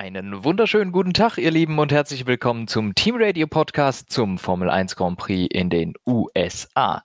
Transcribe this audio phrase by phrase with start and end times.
[0.00, 4.70] Einen wunderschönen guten Tag, ihr Lieben, und herzlich willkommen zum Team Radio Podcast zum Formel
[4.70, 7.04] 1 Grand Prix in den USA.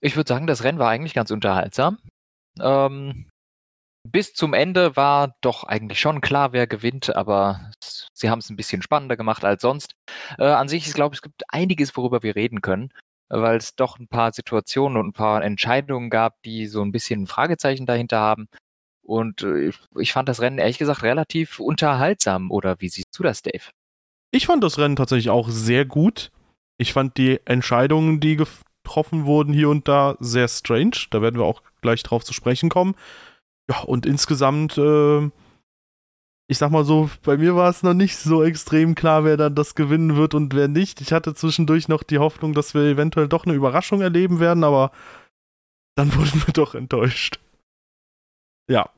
[0.00, 1.98] Ich würde sagen, das Rennen war eigentlich ganz unterhaltsam.
[2.60, 3.28] Ähm,
[4.02, 7.70] bis zum Ende war doch eigentlich schon klar, wer gewinnt, aber
[8.12, 9.94] sie haben es ein bisschen spannender gemacht als sonst.
[10.38, 12.88] Äh, an sich, ich glaube, es gibt einiges, worüber wir reden können,
[13.28, 17.22] weil es doch ein paar Situationen und ein paar Entscheidungen gab, die so ein bisschen
[17.22, 18.48] ein Fragezeichen dahinter haben.
[19.06, 22.50] Und äh, ich fand das Rennen ehrlich gesagt relativ unterhaltsam.
[22.50, 23.70] Oder wie siehst du das, Dave?
[24.32, 26.30] Ich fand das Rennen tatsächlich auch sehr gut.
[26.78, 31.06] Ich fand die Entscheidungen, die getroffen wurden hier und da, sehr strange.
[31.10, 32.96] Da werden wir auch gleich drauf zu sprechen kommen.
[33.70, 35.30] Ja, und insgesamt, äh,
[36.48, 39.54] ich sag mal so, bei mir war es noch nicht so extrem klar, wer dann
[39.54, 41.00] das gewinnen wird und wer nicht.
[41.00, 44.90] Ich hatte zwischendurch noch die Hoffnung, dass wir eventuell doch eine Überraschung erleben werden, aber
[45.96, 47.38] dann wurden wir doch enttäuscht.
[48.68, 48.90] Ja,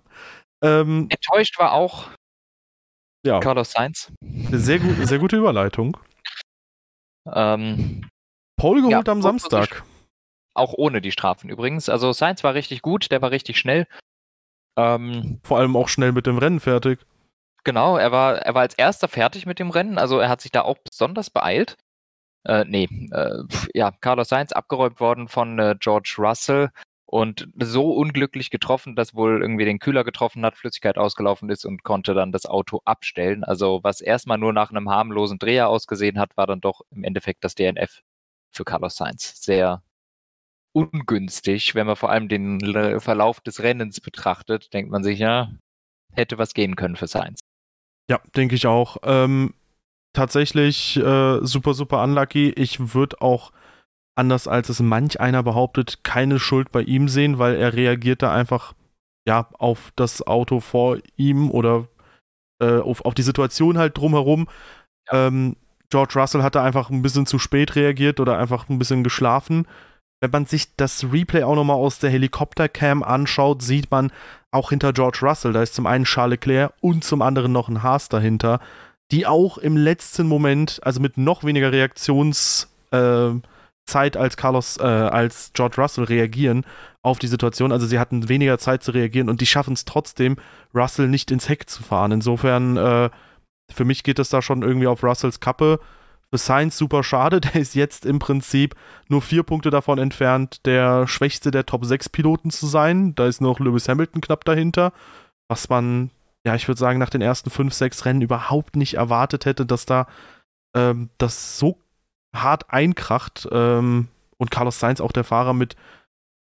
[0.63, 2.09] ähm, Enttäuscht war auch
[3.25, 3.41] ja.
[3.41, 4.13] Carlos Sainz.
[4.23, 5.97] Eine sehr, gut, sehr gute Überleitung.
[7.33, 8.09] Ähm,
[8.57, 9.85] Paul geholt ja, am Samstag.
[10.55, 11.89] Auch ohne die Strafen übrigens.
[11.89, 13.87] Also Sainz war richtig gut, der war richtig schnell.
[14.77, 17.01] Ähm, Vor allem auch schnell mit dem Rennen fertig.
[17.65, 20.53] Genau, er war, er war als erster fertig mit dem Rennen, also er hat sich
[20.53, 21.77] da auch besonders beeilt.
[22.47, 23.43] Äh, nee, äh,
[23.75, 26.71] ja, Carlos Sainz abgeräumt worden von äh, George Russell
[27.11, 31.83] und so unglücklich getroffen, dass wohl irgendwie den Kühler getroffen hat, Flüssigkeit ausgelaufen ist und
[31.83, 33.45] konnte dann das Auto abstellen.
[33.45, 37.45] Also was erstmal nur nach einem harmlosen Dreher ausgesehen hat, war dann doch im Endeffekt
[37.45, 38.03] das DNF
[38.51, 39.41] für Carlos Sainz.
[39.43, 39.83] Sehr
[40.73, 42.61] ungünstig, wenn man vor allem den
[43.01, 45.51] Verlauf des Rennens betrachtet, denkt man sich, ja,
[46.13, 47.41] hätte was gehen können für Sainz.
[48.11, 48.99] Ja, denke ich auch.
[49.03, 49.55] Ähm,
[50.13, 52.51] tatsächlich äh, super, super unlucky.
[52.51, 53.51] Ich würde auch
[54.19, 58.75] anders als es manch einer behauptet, keine Schuld bei ihm sehen, weil er reagierte einfach
[59.27, 61.89] ja auf das Auto vor ihm oder
[62.61, 64.49] äh, auf, auf die Situation halt drumherum.
[65.11, 65.29] Ja.
[65.29, 65.57] Ähm,
[65.91, 69.67] George Russell hatte einfach ein bisschen zu spät reagiert oder einfach ein bisschen geschlafen.
[70.21, 74.11] Wenn man sich das Replay auch nochmal aus der Helikoptercam anschaut, sieht man
[74.51, 77.83] auch hinter George Russell, da ist zum einen Charles Leclerc und zum anderen noch ein
[77.83, 78.61] Haas dahinter,
[79.11, 83.31] die auch im letzten Moment, also mit noch weniger Reaktions, äh,
[83.89, 86.65] Zeit als Carlos, äh, als George Russell reagieren
[87.03, 87.73] auf die Situation.
[87.73, 90.37] Also sie hatten weniger Zeit zu reagieren und die schaffen es trotzdem,
[90.75, 92.13] Russell nicht ins Heck zu fahren.
[92.13, 93.11] Insofern, äh,
[93.73, 95.81] für mich geht es da schon irgendwie auf Russells Kappe.
[96.31, 98.75] Für Sainz super schade, der ist jetzt im Prinzip
[99.09, 103.15] nur vier Punkte davon entfernt, der schwächste der Top 6 Piloten zu sein.
[103.15, 104.93] Da ist noch Lewis Hamilton knapp dahinter,
[105.49, 106.11] was man,
[106.45, 109.87] ja, ich würde sagen, nach den ersten fünf, sechs Rennen überhaupt nicht erwartet hätte, dass
[109.87, 110.07] da
[110.77, 111.79] ähm, das so
[112.35, 115.77] hart einkracht ähm, und Carlos Sainz auch der Fahrer mit,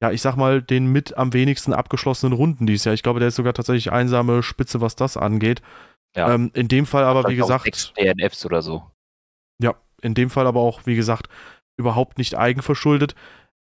[0.02, 2.94] ja, ich sag mal, den mit am wenigsten abgeschlossenen Runden dieses Jahr.
[2.94, 5.62] Ich glaube, der ist sogar tatsächlich einsame Spitze, was das angeht.
[6.16, 6.34] Ja.
[6.34, 7.94] Ähm, in dem Fall aber, wie gesagt.
[7.98, 8.84] DNFs oder so.
[9.62, 11.28] Ja, in dem Fall aber auch, wie gesagt,
[11.78, 13.16] überhaupt nicht eigenverschuldet.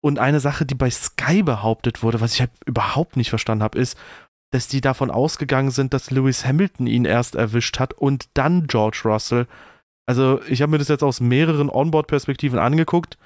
[0.00, 3.78] Und eine Sache, die bei Sky behauptet wurde, was ich halt überhaupt nicht verstanden habe,
[3.78, 3.96] ist,
[4.50, 9.02] dass die davon ausgegangen sind, dass Lewis Hamilton ihn erst erwischt hat und dann George
[9.04, 9.46] Russell.
[10.06, 13.18] Also ich habe mir das jetzt aus mehreren Onboard-Perspektiven angeguckt.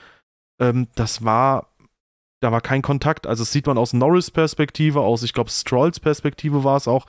[0.61, 1.75] Ähm, das war,
[2.41, 3.27] da war kein Kontakt.
[3.27, 7.07] Also das sieht man aus Norris Perspektive, aus, ich glaube, Strolls Perspektive war es auch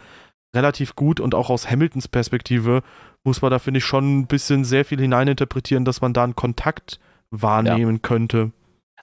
[0.56, 2.82] relativ gut und auch aus Hamiltons Perspektive
[3.24, 6.36] muss man da, finde ich, schon ein bisschen sehr viel hineininterpretieren, dass man da einen
[6.36, 7.00] Kontakt
[7.30, 8.02] wahrnehmen ja.
[8.02, 8.52] könnte.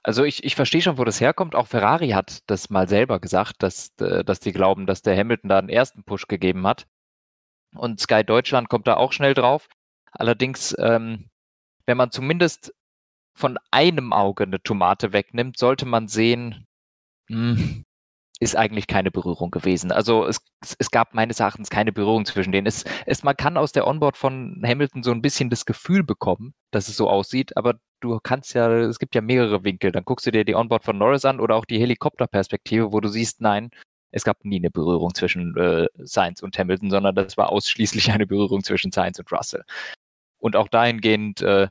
[0.03, 1.55] Also ich, ich verstehe schon, wo das herkommt.
[1.55, 5.49] Auch Ferrari hat das mal selber gesagt, dass, äh, dass die glauben, dass der Hamilton
[5.49, 6.87] da einen ersten Push gegeben hat.
[7.75, 9.67] Und Sky Deutschland kommt da auch schnell drauf.
[10.15, 11.29] Allerdings, ähm,
[11.85, 12.73] wenn man zumindest
[13.37, 16.65] von einem Auge eine Tomate wegnimmt, sollte man sehen,
[17.29, 17.85] mh, hm,
[18.39, 19.91] ist eigentlich keine Berührung gewesen.
[19.91, 20.39] Also es,
[20.77, 22.67] es, gab meines Erachtens keine Berührung zwischen denen.
[22.67, 26.53] Es, es, man kann aus der Onboard von Hamilton so ein bisschen das Gefühl bekommen,
[26.71, 29.91] dass es so aussieht, aber du kannst ja, es gibt ja mehrere Winkel.
[29.91, 33.07] Dann guckst du dir die Onboard von Norris an oder auch die Helikopterperspektive, wo du
[33.07, 33.69] siehst, nein,
[34.11, 38.27] es gab nie eine Berührung zwischen äh, Sainz und Hamilton, sondern das war ausschließlich eine
[38.27, 39.63] Berührung zwischen Sainz und Russell.
[40.45, 41.69] Und auch dahingehend äh,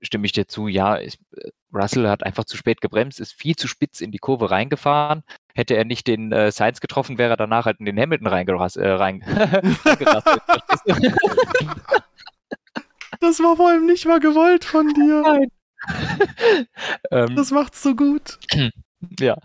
[0.00, 3.56] stimme ich dir zu, ja, ist, äh, Russell hat einfach zu spät gebremst, ist viel
[3.56, 5.22] zu spitz in die Kurve reingefahren.
[5.54, 8.78] Hätte er nicht den äh, Sainz getroffen, wäre er danach halt in den Hamilton reingerast,
[8.78, 9.20] äh, rein
[13.20, 15.20] Das war vor allem nicht mal gewollt von dir.
[15.20, 15.48] Nein.
[17.10, 18.38] ähm, das macht's so gut.
[19.20, 19.36] Ja.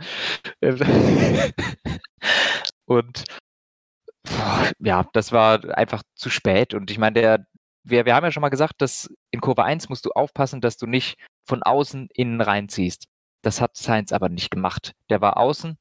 [2.86, 3.26] Und
[4.80, 6.74] ja, das war einfach zu spät.
[6.74, 7.46] Und ich meine, der,
[7.84, 10.78] wir, wir haben ja schon mal gesagt, dass in Kurve 1 musst du aufpassen, dass
[10.78, 13.06] du nicht von außen innen reinziehst.
[13.42, 14.94] Das hat Sainz aber nicht gemacht.
[15.10, 15.78] Der war außen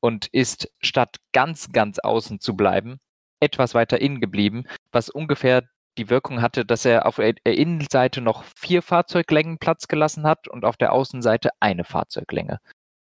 [0.00, 2.98] und ist statt ganz, ganz außen zu bleiben,
[3.40, 5.62] etwas weiter innen geblieben, was ungefähr
[5.98, 10.64] die Wirkung hatte, dass er auf der Innenseite noch vier Fahrzeuglängen Platz gelassen hat und
[10.64, 12.60] auf der Außenseite eine Fahrzeuglänge.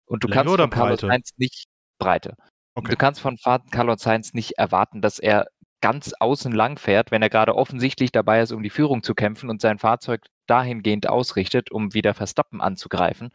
[0.06, 1.08] Und du Länge kannst von Carlos Breite?
[1.08, 1.66] Sainz nicht
[2.00, 2.36] Breite.
[2.76, 2.92] Okay.
[2.92, 3.38] Du kannst von
[3.70, 5.48] Carlos Sainz nicht erwarten, dass er
[5.84, 9.50] ganz außen lang fährt, wenn er gerade offensichtlich dabei ist, um die Führung zu kämpfen
[9.50, 13.32] und sein Fahrzeug dahingehend ausrichtet, um wieder Verstappen anzugreifen.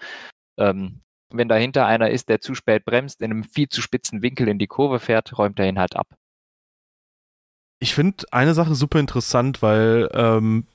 [0.58, 4.48] Ähm, wenn dahinter einer ist, der zu spät bremst, in einem viel zu spitzen Winkel
[4.48, 6.08] in die Kurve fährt, räumt er ihn halt ab.
[7.80, 10.66] Ich finde eine Sache super interessant, weil ähm,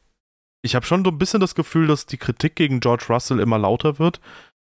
[0.62, 3.58] ich habe schon so ein bisschen das Gefühl, dass die Kritik gegen George Russell immer
[3.58, 4.22] lauter wird.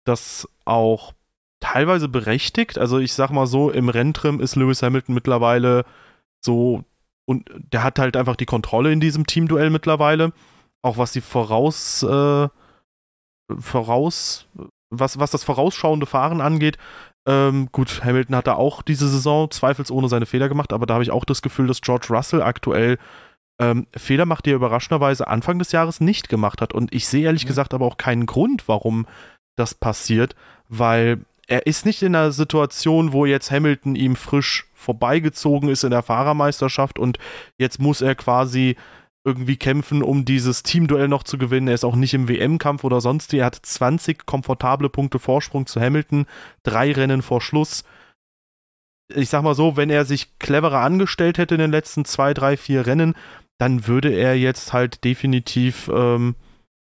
[0.05, 1.13] Das auch
[1.61, 2.77] teilweise berechtigt.
[2.77, 5.83] Also ich sag mal so, im Renntrim ist Lewis Hamilton mittlerweile
[6.45, 6.85] so
[7.25, 10.33] und der hat halt einfach die Kontrolle in diesem Teamduell mittlerweile.
[10.81, 12.47] Auch was die Voraus, äh,
[13.59, 14.47] voraus,
[14.89, 16.77] was, was das vorausschauende Fahren angeht.
[17.27, 21.03] Ähm, gut, Hamilton hat da auch diese Saison zweifelsohne seine Fehler gemacht, aber da habe
[21.03, 22.97] ich auch das Gefühl, dass George Russell aktuell
[23.61, 26.73] ähm, Fehler macht, die er überraschenderweise Anfang des Jahres nicht gemacht hat.
[26.73, 27.49] Und ich sehe ehrlich Mhm.
[27.49, 29.05] gesagt aber auch keinen Grund, warum
[29.55, 30.35] das passiert,
[30.67, 35.91] weil er ist nicht in einer Situation, wo jetzt Hamilton ihm frisch vorbeigezogen ist in
[35.91, 37.17] der Fahrermeisterschaft und
[37.57, 38.75] jetzt muss er quasi
[39.23, 41.67] irgendwie kämpfen, um dieses Teamduell noch zu gewinnen.
[41.67, 43.37] Er ist auch nicht im WM-Kampf oder sonst wie.
[43.37, 46.25] Er hat 20 komfortable Punkte Vorsprung zu Hamilton,
[46.63, 47.83] drei Rennen vor Schluss.
[49.13, 52.57] Ich sag mal so, wenn er sich cleverer angestellt hätte in den letzten zwei, drei,
[52.57, 53.13] vier Rennen,
[53.59, 56.35] dann würde er jetzt halt definitiv ähm,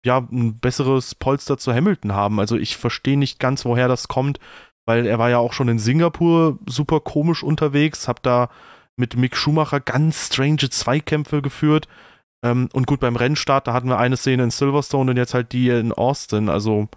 [0.05, 2.39] ja ein besseres Polster zu Hamilton haben.
[2.39, 4.39] Also ich verstehe nicht ganz, woher das kommt,
[4.85, 8.49] weil er war ja auch schon in Singapur super komisch unterwegs, hab da
[8.97, 11.87] mit Mick Schumacher ganz strange Zweikämpfe geführt.
[12.43, 15.51] Ähm, und gut, beim Rennstart, da hatten wir eine Szene in Silverstone und jetzt halt
[15.51, 16.49] die in Austin.
[16.49, 16.87] Also,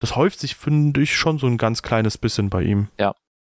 [0.00, 2.88] das häuft sich, finde ich, schon so ein ganz kleines bisschen bei ihm.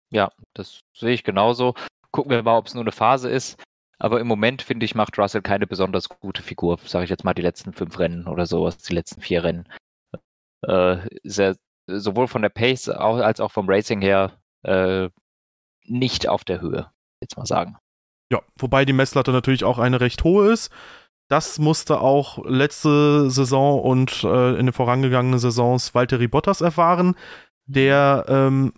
[0.10, 1.76] Ja, das sehe ich genauso.
[2.12, 3.62] Gucken wir mal, ob es nur eine Phase ist.
[4.00, 6.80] Aber im Moment, finde ich, macht Russell keine besonders gute Figur.
[6.86, 9.68] Sage ich jetzt mal die letzten fünf Rennen oder sowas, die letzten vier Rennen.
[10.66, 11.56] Äh, er
[11.88, 15.10] sowohl von der Pace als auch vom Racing her äh,
[15.86, 16.92] nicht auf der Höhe,
[17.22, 17.78] jetzt mal sagen.
[18.32, 20.70] Ja, wobei die Messlatte natürlich auch eine recht hohe ist.
[21.30, 27.16] Das musste auch letzte Saison und äh, in den vorangegangenen Saisons Valtteri Bottas erfahren,
[27.66, 28.74] der ähm,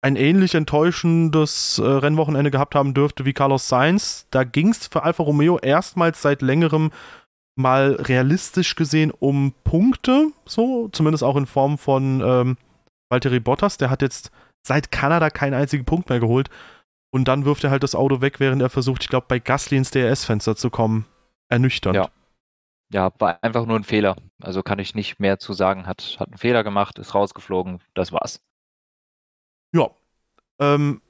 [0.00, 4.26] ein ähnlich enttäuschendes äh, Rennwochenende gehabt haben dürfte wie Carlos Sainz.
[4.30, 6.90] Da ging es für Alfa Romeo erstmals seit längerem
[7.54, 12.56] mal realistisch gesehen um Punkte, so zumindest auch in Form von ähm,
[13.10, 13.76] Valtteri Bottas.
[13.76, 14.30] Der hat jetzt
[14.66, 16.48] seit Kanada keinen einzigen Punkt mehr geholt.
[17.10, 19.76] Und dann wirft er halt das Auto weg, während er versucht, ich glaube, bei Gasly
[19.76, 21.06] ins DRS-Fenster zu kommen.
[21.48, 21.96] Ernüchternd.
[21.96, 22.08] Ja.
[22.90, 24.16] Ja, war einfach nur ein Fehler.
[24.42, 25.86] Also kann ich nicht mehr zu sagen.
[25.86, 28.42] Hat, hat einen Fehler gemacht, ist rausgeflogen, das war's.
[29.74, 29.90] Ja.
[30.58, 31.00] Ähm,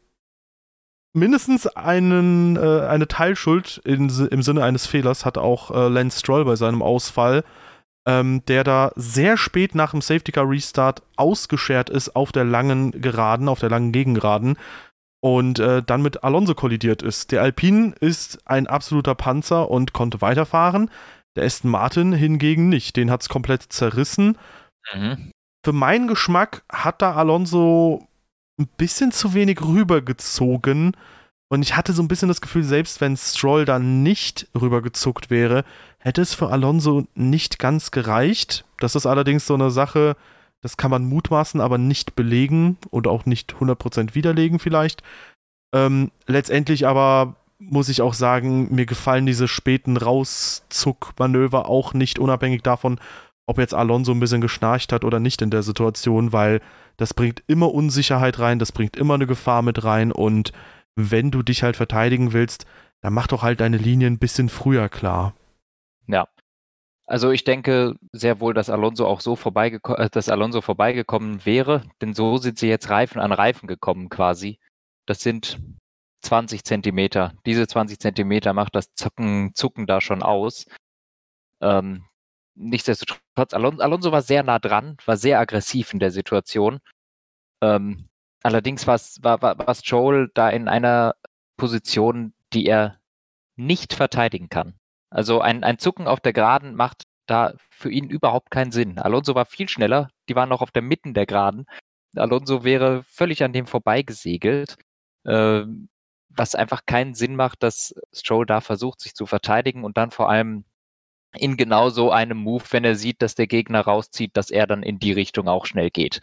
[1.13, 6.45] mindestens einen, äh, eine Teilschuld in, im Sinne eines Fehlers hat auch äh, Lance Stroll
[6.45, 7.45] bei seinem Ausfall,
[8.07, 12.91] ähm, der da sehr spät nach dem Safety Car Restart ausgeschert ist auf der langen
[13.01, 14.57] Geraden, auf der langen Gegengeraden
[15.21, 17.31] und äh, dann mit Alonso kollidiert ist.
[17.31, 20.91] Der Alpine ist ein absoluter Panzer und konnte weiterfahren.
[21.37, 22.97] Der Aston Martin hingegen nicht.
[22.97, 24.37] Den hat es komplett zerrissen
[24.95, 25.31] Mhm.
[25.65, 28.09] für meinen Geschmack hat da Alonso
[28.63, 30.97] ein bisschen zu wenig rübergezogen.
[31.49, 35.65] Und ich hatte so ein bisschen das Gefühl, selbst wenn Stroll da nicht rübergezuckt wäre,
[35.99, 38.65] hätte es für Alonso nicht ganz gereicht.
[38.79, 40.17] Das ist allerdings so eine Sache,
[40.63, 45.03] das kann man mutmaßen, aber nicht belegen und auch nicht 100% widerlegen vielleicht.
[45.75, 52.63] Ähm, letztendlich aber muss ich auch sagen, mir gefallen diese späten Rauszuckmanöver auch nicht, unabhängig
[52.63, 52.99] davon,
[53.47, 56.61] ob jetzt Alonso ein bisschen geschnarcht hat oder nicht in der Situation, weil
[56.97, 60.53] das bringt immer Unsicherheit rein, das bringt immer eine Gefahr mit rein und
[60.95, 62.67] wenn du dich halt verteidigen willst,
[63.01, 65.35] dann mach doch halt deine Linie ein bisschen früher klar.
[66.07, 66.29] Ja.
[67.07, 71.83] Also ich denke sehr wohl, dass Alonso auch so vorbeigeko äh, dass Alonso vorbeigekommen wäre,
[72.01, 74.59] denn so sind sie jetzt Reifen an Reifen gekommen quasi.
[75.07, 75.59] Das sind
[76.23, 77.35] 20 Zentimeter.
[77.45, 80.67] Diese 20 Zentimeter macht das Zucken, Zucken da schon aus.
[81.61, 82.05] Ähm,
[82.55, 86.81] nichtsdestotrotz, Alonso, Alonso war sehr nah dran, war sehr aggressiv in der Situation.
[87.63, 88.09] Ähm,
[88.43, 91.15] allerdings war, war, war Joel da in einer
[91.57, 92.99] Position, die er
[93.57, 94.75] nicht verteidigen kann.
[95.11, 98.99] Also ein, ein Zucken auf der Geraden macht da für ihn überhaupt keinen Sinn.
[98.99, 101.67] Alonso war viel schneller, die waren noch auf der Mitten der Geraden.
[102.17, 104.77] Alonso wäre völlig an dem vorbeigesegelt,
[105.25, 105.65] äh,
[106.31, 110.31] was einfach keinen Sinn macht, dass Stroll da versucht, sich zu verteidigen und dann vor
[110.31, 110.65] allem
[111.37, 114.83] in genau so einem Move, wenn er sieht, dass der Gegner rauszieht, dass er dann
[114.83, 116.21] in die Richtung auch schnell geht.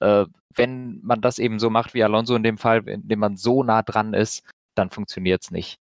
[0.00, 3.62] Äh, wenn man das eben so macht wie Alonso in dem Fall, indem man so
[3.62, 4.44] nah dran ist,
[4.74, 5.78] dann funktioniert es nicht.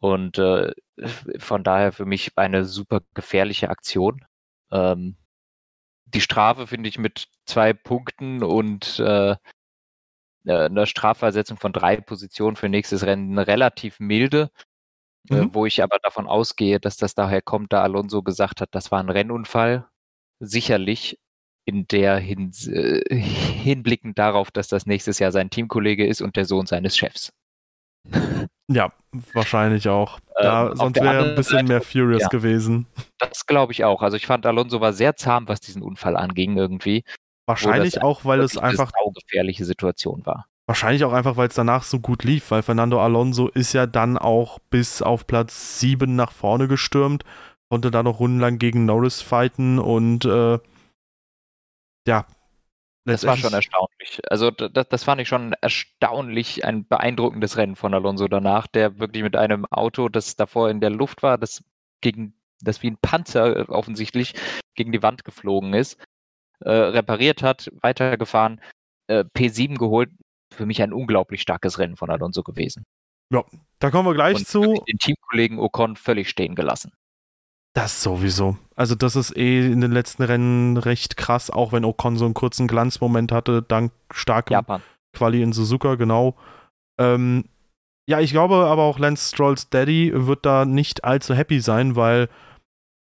[0.00, 0.72] Und äh,
[1.38, 4.24] von daher für mich eine super gefährliche Aktion.
[4.70, 5.16] Ähm,
[6.06, 9.36] die Strafe finde ich mit zwei Punkten und äh,
[10.46, 14.50] einer Strafversetzung von drei Positionen für nächstes Rennen relativ milde.
[15.30, 15.42] Äh, mhm.
[15.42, 18.90] Äh, wo ich aber davon ausgehe, dass das daher kommt, da Alonso gesagt hat, das
[18.90, 19.86] war ein Rennunfall.
[20.40, 21.18] Sicherlich
[21.66, 26.44] in der Hin äh, hinblickend darauf, dass das nächstes Jahr sein Teamkollege ist und der
[26.44, 27.32] Sohn seines Chefs.
[28.68, 28.92] Ja,
[29.32, 30.20] wahrscheinlich auch.
[30.36, 32.86] Da, ähm, sonst wäre ein bisschen Seite, mehr Furious ja, gewesen.
[33.18, 34.02] Das glaube ich auch.
[34.02, 37.04] Also ich fand, Alonso war sehr zahm, was diesen Unfall anging irgendwie.
[37.46, 40.46] Wahrscheinlich auch, weil es einfach eine gefährliche Situation war.
[40.66, 44.16] Wahrscheinlich auch einfach, weil es danach so gut lief, weil Fernando Alonso ist ja dann
[44.16, 47.24] auch bis auf Platz 7 nach vorne gestürmt,
[47.68, 50.58] konnte da noch rundenlang gegen Norris fighten und äh,
[52.06, 52.26] ja.
[53.06, 54.22] Das war schon erstaunlich.
[54.30, 59.22] Also das, das fand ich schon erstaunlich, ein beeindruckendes Rennen von Alonso danach, der wirklich
[59.22, 61.62] mit einem Auto, das davor in der Luft war, das
[62.00, 64.34] gegen das wie ein Panzer äh, offensichtlich
[64.74, 65.98] gegen die Wand geflogen ist,
[66.60, 68.60] äh, repariert hat, weitergefahren,
[69.06, 70.10] äh, P7 geholt,
[70.54, 72.84] für mich ein unglaublich starkes Rennen von Alonso gewesen.
[73.32, 73.44] Ja,
[73.78, 74.84] da kommen wir gleich und zu.
[74.88, 76.92] Den Teamkollegen Ocon völlig stehen gelassen.
[77.74, 78.56] Das sowieso.
[78.76, 82.34] Also das ist eh in den letzten Rennen recht krass, auch wenn Ocon so einen
[82.34, 84.82] kurzen Glanzmoment hatte, dank starkem Japan.
[85.12, 86.36] Quali in Suzuka, genau.
[87.00, 87.44] Ähm,
[88.08, 92.28] ja, ich glaube aber auch Lance Strolls Daddy wird da nicht allzu happy sein, weil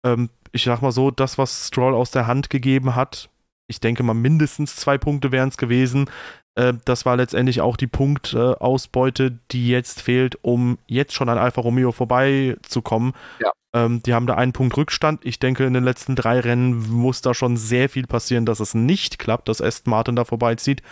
[0.07, 3.29] ähm, ich sag mal so, das, was Stroll aus der Hand gegeben hat,
[3.69, 6.11] ich denke mal mindestens zwei Punkte wären es gewesen.
[6.61, 11.61] Äh, das war letztendlich auch die Punktausbeute, die jetzt fehlt, um jetzt schon an Alfa
[11.61, 13.15] Romeo vorbeizukommen.
[13.41, 13.53] Ja.
[13.75, 15.25] Ähm, die haben da einen Punkt Rückstand.
[15.25, 18.75] Ich denke, in den letzten drei Rennen muss da schon sehr viel passieren, dass es
[18.75, 20.83] nicht klappt, dass Aston Martin da vorbeizieht.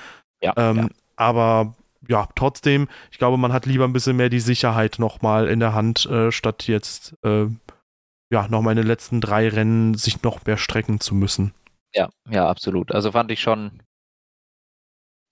[0.41, 0.89] Ja, ähm, ja.
[1.17, 1.75] Aber
[2.09, 5.75] ja, trotzdem, ich glaube, man hat lieber ein bisschen mehr die Sicherheit nochmal in der
[5.75, 7.47] Hand, äh, statt jetzt äh,
[8.31, 11.53] ja, nochmal in den letzten drei Rennen sich noch mehr strecken zu müssen.
[11.95, 12.93] Ja, ja, absolut.
[12.93, 13.83] Also fand ich schon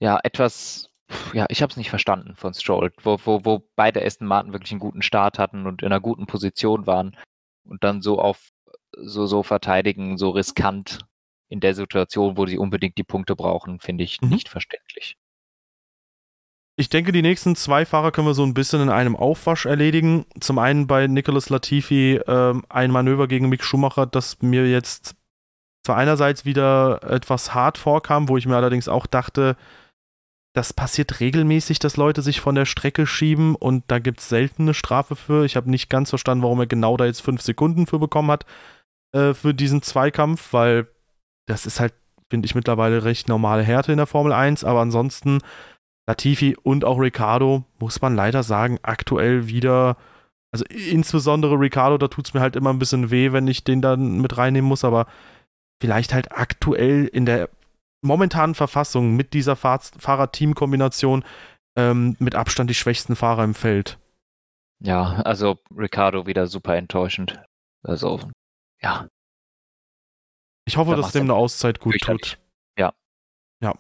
[0.00, 0.90] ja, etwas,
[1.32, 4.72] ja, ich habe es nicht verstanden von Stroll, wo, wo, wo beide Aston Martin wirklich
[4.72, 7.16] einen guten Start hatten und in einer guten Position waren
[7.64, 8.50] und dann so auf
[8.96, 11.00] so, so verteidigen, so riskant
[11.48, 14.30] in der Situation, wo sie unbedingt die Punkte brauchen, finde ich mhm.
[14.30, 15.16] nicht verständlich.
[16.78, 20.26] Ich denke, die nächsten zwei Fahrer können wir so ein bisschen in einem Aufwasch erledigen.
[20.40, 25.14] Zum einen bei Nicholas Latifi äh, ein Manöver gegen Mick Schumacher, das mir jetzt
[25.86, 29.56] zwar einerseits wieder etwas hart vorkam, wo ich mir allerdings auch dachte,
[30.56, 34.62] das passiert regelmäßig, dass Leute sich von der Strecke schieben und da gibt es selten
[34.62, 35.44] eine Strafe für.
[35.44, 38.46] Ich habe nicht ganz verstanden, warum er genau da jetzt fünf Sekunden für bekommen hat,
[39.12, 40.88] äh, für diesen Zweikampf, weil
[41.44, 41.92] das ist halt,
[42.30, 45.40] finde ich, mittlerweile recht normale Härte in der Formel 1, aber ansonsten
[46.08, 49.98] Latifi und auch Ricardo, muss man leider sagen, aktuell wieder,
[50.52, 53.82] also insbesondere Ricardo, da tut es mir halt immer ein bisschen weh, wenn ich den
[53.82, 55.06] dann mit reinnehmen muss, aber
[55.82, 57.50] vielleicht halt aktuell in der
[58.02, 61.24] momentanen Verfassung mit dieser Fahr Fahrer-Team-Kombination
[61.76, 63.98] ähm, mit Abstand die schwächsten Fahrer im Feld.
[64.80, 67.40] Ja, also Ricardo wieder super enttäuschend.
[67.82, 68.20] Also,
[68.82, 69.08] ja.
[70.66, 72.38] Ich hoffe, da dass dem eine Auszeit gut tut.
[72.78, 72.92] Ja.
[73.62, 73.74] Ja.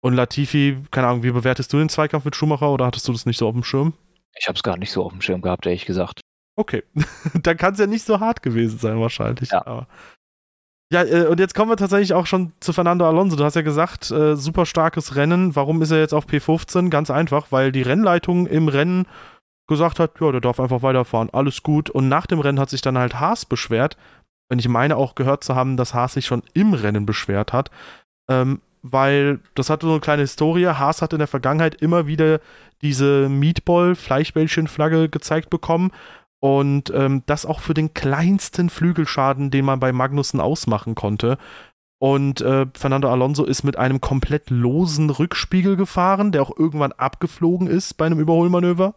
[0.00, 3.24] Und Latifi, keine Ahnung, wie bewertest du den Zweikampf mit Schumacher oder hattest du das
[3.24, 3.94] nicht so auf dem Schirm?
[4.36, 6.20] Ich habe es gar nicht so auf dem Schirm gehabt, ehrlich gesagt.
[6.56, 6.82] Okay.
[7.34, 9.50] Dann kann es ja nicht so hart gewesen sein, wahrscheinlich.
[9.50, 9.66] Ja.
[9.66, 9.88] Aber
[10.92, 13.36] ja, äh, und jetzt kommen wir tatsächlich auch schon zu Fernando Alonso.
[13.36, 15.56] Du hast ja gesagt, äh, super starkes Rennen.
[15.56, 16.90] Warum ist er jetzt auf P15?
[16.90, 19.06] Ganz einfach, weil die Rennleitung im Rennen
[19.66, 21.88] gesagt hat, ja, der darf einfach weiterfahren, alles gut.
[21.90, 23.96] Und nach dem Rennen hat sich dann halt Haas beschwert.
[24.50, 27.70] Und ich meine auch gehört zu haben, dass Haas sich schon im Rennen beschwert hat.
[28.28, 30.66] Ähm, weil das hatte so eine kleine Historie.
[30.66, 32.40] Haas hat in der Vergangenheit immer wieder
[32.82, 35.90] diese Meatball-Fleischbällchen-Flagge gezeigt bekommen
[36.44, 41.38] und ähm, das auch für den kleinsten Flügelschaden, den man bei Magnussen ausmachen konnte.
[41.98, 47.66] Und äh, Fernando Alonso ist mit einem komplett losen Rückspiegel gefahren, der auch irgendwann abgeflogen
[47.66, 48.94] ist bei einem Überholmanöver.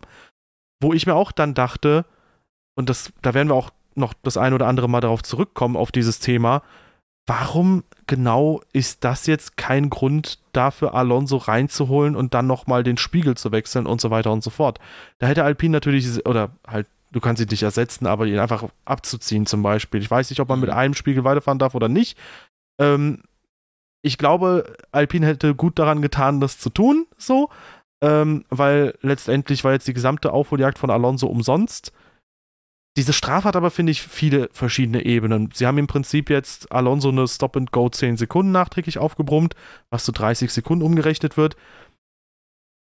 [0.81, 2.03] Wo ich mir auch dann dachte,
[2.75, 5.93] und das, da werden wir auch noch das ein oder andere Mal darauf zurückkommen, auf
[5.93, 6.63] dieses Thema,
[7.27, 13.37] warum genau ist das jetzt kein Grund dafür, Alonso reinzuholen und dann nochmal den Spiegel
[13.37, 14.79] zu wechseln und so weiter und so fort?
[15.19, 19.45] Da hätte Alpine natürlich, oder halt du kannst ihn nicht ersetzen, aber ihn einfach abzuziehen
[19.45, 20.01] zum Beispiel.
[20.01, 20.75] Ich weiß nicht, ob man mit mhm.
[20.75, 22.17] einem Spiegel weiterfahren darf oder nicht.
[22.79, 23.23] Ähm,
[24.01, 27.49] ich glaube, Alpine hätte gut daran getan, das zu tun, so,
[28.01, 31.91] ähm, weil letztendlich war jetzt die gesamte Aufholjagd von Alonso umsonst.
[32.95, 35.51] Diese Strafe hat aber, finde ich, viele verschiedene Ebenen.
[35.53, 39.55] Sie haben im Prinzip jetzt Alonso eine Stop-and-Go 10 Sekunden nachträglich aufgebrummt,
[39.91, 41.55] was zu 30 Sekunden umgerechnet wird.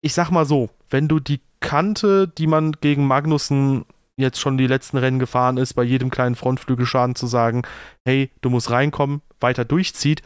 [0.02, 3.86] Ich sag mal so, wenn du die Kante, die man gegen Magnussen
[4.20, 7.64] jetzt schon die letzten Rennen gefahren ist, bei jedem kleinen Frontflügelschaden zu sagen,
[8.06, 10.22] hey, du musst reinkommen, weiter durchzieht,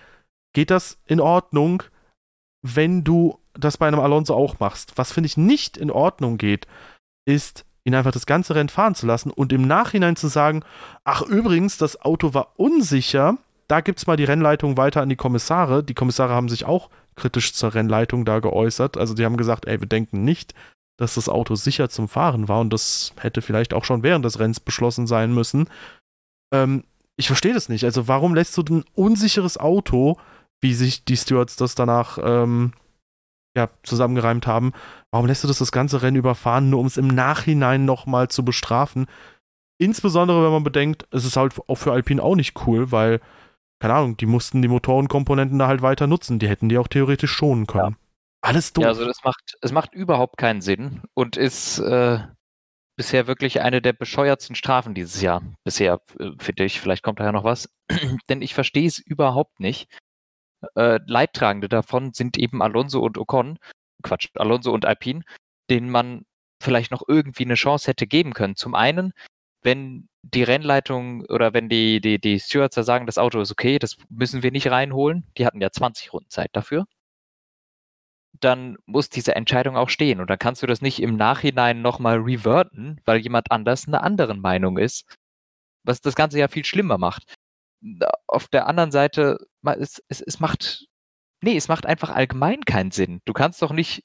[0.53, 1.83] geht das in Ordnung,
[2.61, 4.93] wenn du das bei einem Alonso auch machst.
[4.95, 6.67] Was finde ich nicht in Ordnung geht,
[7.25, 10.63] ist, ihn einfach das ganze Rennen fahren zu lassen und im Nachhinein zu sagen,
[11.03, 15.15] ach übrigens, das Auto war unsicher, da gibt es mal die Rennleitung weiter an die
[15.15, 15.83] Kommissare.
[15.83, 18.97] Die Kommissare haben sich auch kritisch zur Rennleitung da geäußert.
[18.97, 20.53] Also die haben gesagt, ey, wir denken nicht,
[20.97, 24.39] dass das Auto sicher zum Fahren war und das hätte vielleicht auch schon während des
[24.39, 25.67] Rennens beschlossen sein müssen.
[26.53, 26.83] Ähm,
[27.17, 27.83] ich verstehe das nicht.
[27.83, 30.17] Also warum lässt du ein unsicheres Auto,
[30.61, 32.73] wie sich die Stewards das danach ähm,
[33.55, 34.73] ja, zusammengereimt haben,
[35.11, 38.43] warum lässt du das das ganze Rennen überfahren, nur um es im Nachhinein nochmal zu
[38.43, 39.05] bestrafen?
[39.79, 43.19] Insbesondere, wenn man bedenkt, es ist halt auch für Alpine auch nicht cool, weil,
[43.79, 46.39] keine Ahnung, die mussten die Motorenkomponenten da halt weiter nutzen.
[46.39, 47.95] Die hätten die auch theoretisch schonen können.
[47.99, 48.02] Ja.
[48.43, 48.83] Alles doof.
[48.83, 52.19] Ja, also das macht, es macht überhaupt keinen Sinn und ist äh,
[52.97, 55.41] bisher wirklich eine der bescheuertsten Strafen dieses Jahr.
[55.63, 56.81] Bisher, äh, finde ich.
[56.81, 57.69] Vielleicht kommt da ja noch was.
[58.29, 59.87] Denn ich verstehe es überhaupt nicht.
[60.75, 63.59] Äh, Leidtragende davon sind eben Alonso und Ocon,
[64.03, 65.23] Quatsch, Alonso und Alpine,
[65.69, 66.25] denen man
[66.61, 68.57] vielleicht noch irgendwie eine Chance hätte geben können.
[68.57, 69.13] Zum einen,
[69.61, 73.95] wenn die Rennleitung oder wenn die, die, die Stewards sagen, das Auto ist okay, das
[74.09, 75.25] müssen wir nicht reinholen.
[75.37, 76.85] Die hatten ja 20 Runden Zeit dafür.
[78.43, 80.19] Dann muss diese Entscheidung auch stehen.
[80.19, 84.41] Und dann kannst du das nicht im Nachhinein nochmal reverten, weil jemand anders einer anderen
[84.41, 85.05] Meinung ist.
[85.83, 87.35] Was das Ganze ja viel schlimmer macht.
[88.27, 89.37] Auf der anderen Seite,
[89.79, 90.87] es, es, es macht,
[91.41, 93.21] nee, es macht einfach allgemein keinen Sinn.
[93.25, 94.03] Du kannst doch nicht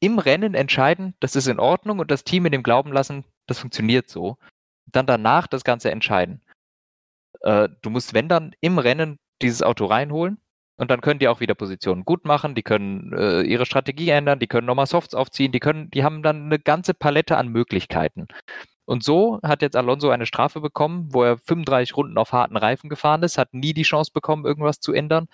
[0.00, 3.58] im Rennen entscheiden, das ist in Ordnung und das Team in dem Glauben lassen, das
[3.58, 4.36] funktioniert so.
[4.86, 6.42] Dann danach das Ganze entscheiden.
[7.40, 10.38] Äh, du musst, wenn dann, im Rennen dieses Auto reinholen
[10.76, 14.38] und dann können die auch wieder Positionen gut machen, die können äh, ihre Strategie ändern,
[14.38, 18.26] die können nochmal Softs aufziehen, die können, die haben dann eine ganze Palette an Möglichkeiten.
[18.84, 22.90] Und so hat jetzt Alonso eine Strafe bekommen, wo er 35 Runden auf harten Reifen
[22.90, 25.28] gefahren ist, hat nie die Chance bekommen, irgendwas zu ändern,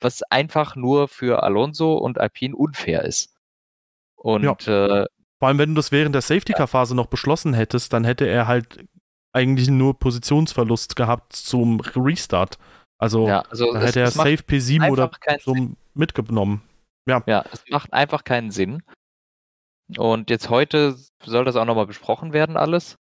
[0.00, 3.34] was einfach nur für Alonso und Alpine unfair ist.
[4.16, 5.02] Und ja.
[5.02, 5.06] äh,
[5.38, 8.84] vor allem, wenn du das während der Safety-Car-Phase noch beschlossen hättest, dann hätte er halt
[9.32, 12.58] eigentlich nur Positionsverlust gehabt zum Restart.
[13.00, 15.10] Also, ja, also dann hätte er Safe P7 oder
[15.40, 15.76] so Sinn.
[15.94, 16.62] mitgenommen.
[17.06, 17.22] Ja.
[17.26, 18.82] ja, es macht einfach keinen Sinn.
[19.96, 22.98] Und jetzt heute soll das auch nochmal besprochen werden, alles.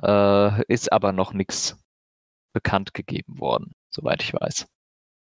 [0.00, 1.76] Äh, ist aber noch nichts
[2.52, 4.66] bekannt gegeben worden, soweit ich weiß.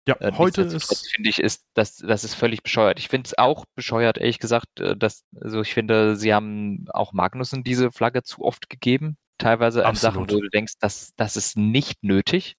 [0.07, 1.11] Ja, äh, heute ist.
[1.13, 2.99] Finde ich, ist, das, das ist völlig bescheuert.
[2.99, 7.13] Ich finde es auch bescheuert, ehrlich gesagt, äh, dass, also ich finde, sie haben auch
[7.13, 9.17] Magnussen diese Flagge zu oft gegeben.
[9.39, 12.56] Teilweise an Sachen, wo du denkst, das, das ist nicht nötig.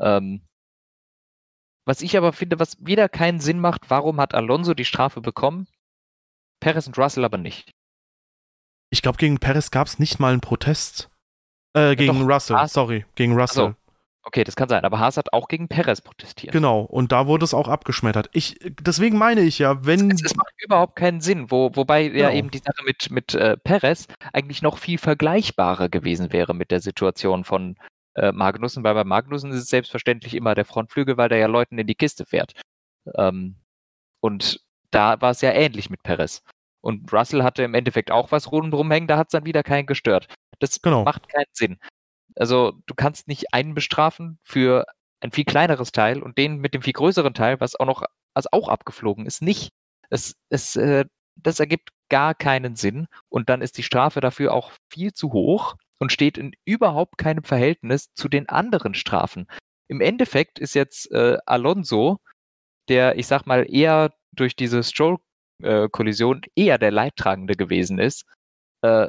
[0.00, 0.42] Ähm,
[1.84, 5.68] was ich aber finde, was wieder keinen Sinn macht, warum hat Alonso die Strafe bekommen?
[6.60, 7.70] Perez und Russell aber nicht.
[8.90, 11.10] Ich glaube, gegen Perez gab es nicht mal einen Protest.
[11.74, 13.66] Äh, gegen Doch, Russell, ah, sorry, gegen Russell.
[13.66, 13.76] Also,
[14.26, 14.84] Okay, das kann sein.
[14.84, 16.52] Aber Haas hat auch gegen Perez protestiert.
[16.52, 18.28] Genau, und da wurde es auch abgeschmettert.
[18.32, 20.10] Ich, deswegen meine ich ja, wenn.
[20.10, 22.24] Es, es macht überhaupt keinen Sinn, wo, wobei genau.
[22.24, 26.72] ja eben die Sache mit, mit äh, Perez eigentlich noch viel vergleichbarer gewesen wäre mit
[26.72, 27.76] der Situation von
[28.16, 31.78] äh, Magnussen, weil bei Magnussen ist es selbstverständlich immer der Frontflügel, weil der ja Leuten
[31.78, 32.52] in die Kiste fährt.
[33.16, 33.56] Ähm,
[34.20, 36.42] und da war es ja ähnlich mit Perez.
[36.80, 39.86] Und Russell hatte im Endeffekt auch was rundherum hängen, da hat es dann wieder keinen
[39.86, 40.28] gestört.
[40.58, 41.04] Das genau.
[41.04, 41.78] macht keinen Sinn.
[42.36, 44.86] Also du kannst nicht einen bestrafen für
[45.20, 48.48] ein viel kleineres Teil und den mit dem viel größeren Teil, was auch noch also
[48.52, 49.70] auch abgeflogen ist, nicht.
[50.10, 54.72] Es, es, äh, das ergibt gar keinen Sinn und dann ist die Strafe dafür auch
[54.90, 59.46] viel zu hoch und steht in überhaupt keinem Verhältnis zu den anderen Strafen.
[59.88, 62.18] Im Endeffekt ist jetzt äh, Alonso,
[62.88, 68.26] der, ich sag mal, eher durch diese Stroll-Kollision äh, eher der Leidtragende gewesen ist,
[68.82, 69.08] äh,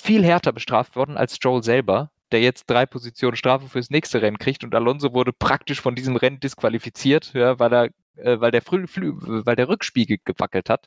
[0.00, 4.38] viel härter bestraft worden als Stroll selber, der jetzt drei Positionen Strafe fürs nächste Rennen
[4.38, 7.84] kriegt und Alonso wurde praktisch von diesem Rennen disqualifiziert, ja, weil er,
[8.16, 10.86] äh, weil der weil der Rückspiegel gewackelt hat.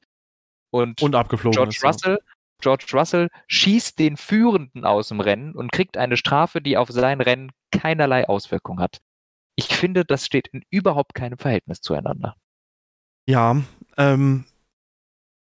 [0.71, 2.32] Und, und abgeflogen George ist, Russell, ja.
[2.59, 7.21] George Russell schießt den Führenden aus dem Rennen und kriegt eine Strafe, die auf sein
[7.21, 9.01] Rennen keinerlei Auswirkung hat.
[9.55, 12.35] Ich finde, das steht in überhaupt keinem Verhältnis zueinander.
[13.27, 13.61] Ja,
[13.97, 14.45] ähm,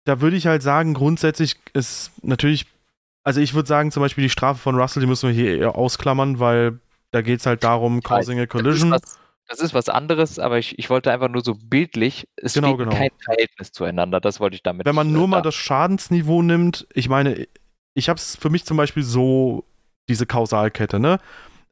[0.06, 2.68] da würde ich halt sagen, grundsätzlich ist natürlich
[3.26, 5.76] also ich würde sagen, zum Beispiel die Strafe von Russell, die müssen wir hier eher
[5.76, 6.80] ausklammern, weil
[7.10, 8.92] da geht es halt darum, causing a collision.
[8.92, 12.28] Das ist was, das ist was anderes, aber ich, ich, wollte einfach nur so bildlich,
[12.36, 12.92] es genau, steht genau.
[12.96, 14.86] kein Verhältnis zueinander, das wollte ich damit.
[14.86, 17.48] Wenn man nur äh, mal das Schadensniveau nimmt, ich meine,
[17.94, 19.66] ich habe es für mich zum Beispiel so,
[20.10, 21.20] diese Kausalkette, ne?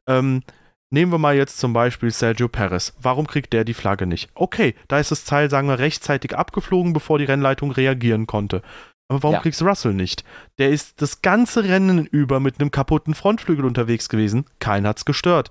[0.08, 0.42] Ähm,
[0.90, 2.94] nehmen wir mal jetzt zum Beispiel Sergio Perez.
[3.00, 4.30] Warum kriegt der die Flagge nicht?
[4.34, 8.62] Okay, da ist das Teil, sagen wir, rechtzeitig abgeflogen, bevor die Rennleitung reagieren konnte.
[9.08, 9.40] Aber warum Ja.
[9.40, 10.24] kriegst Russell nicht?
[10.58, 14.46] Der ist das ganze Rennen über mit einem kaputten Frontflügel unterwegs gewesen.
[14.60, 15.50] Keinen hat's gestört.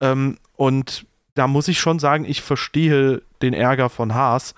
[0.00, 4.54] Ähm, und da muss ich schon sagen, ich verstehe den Ärger von Haas.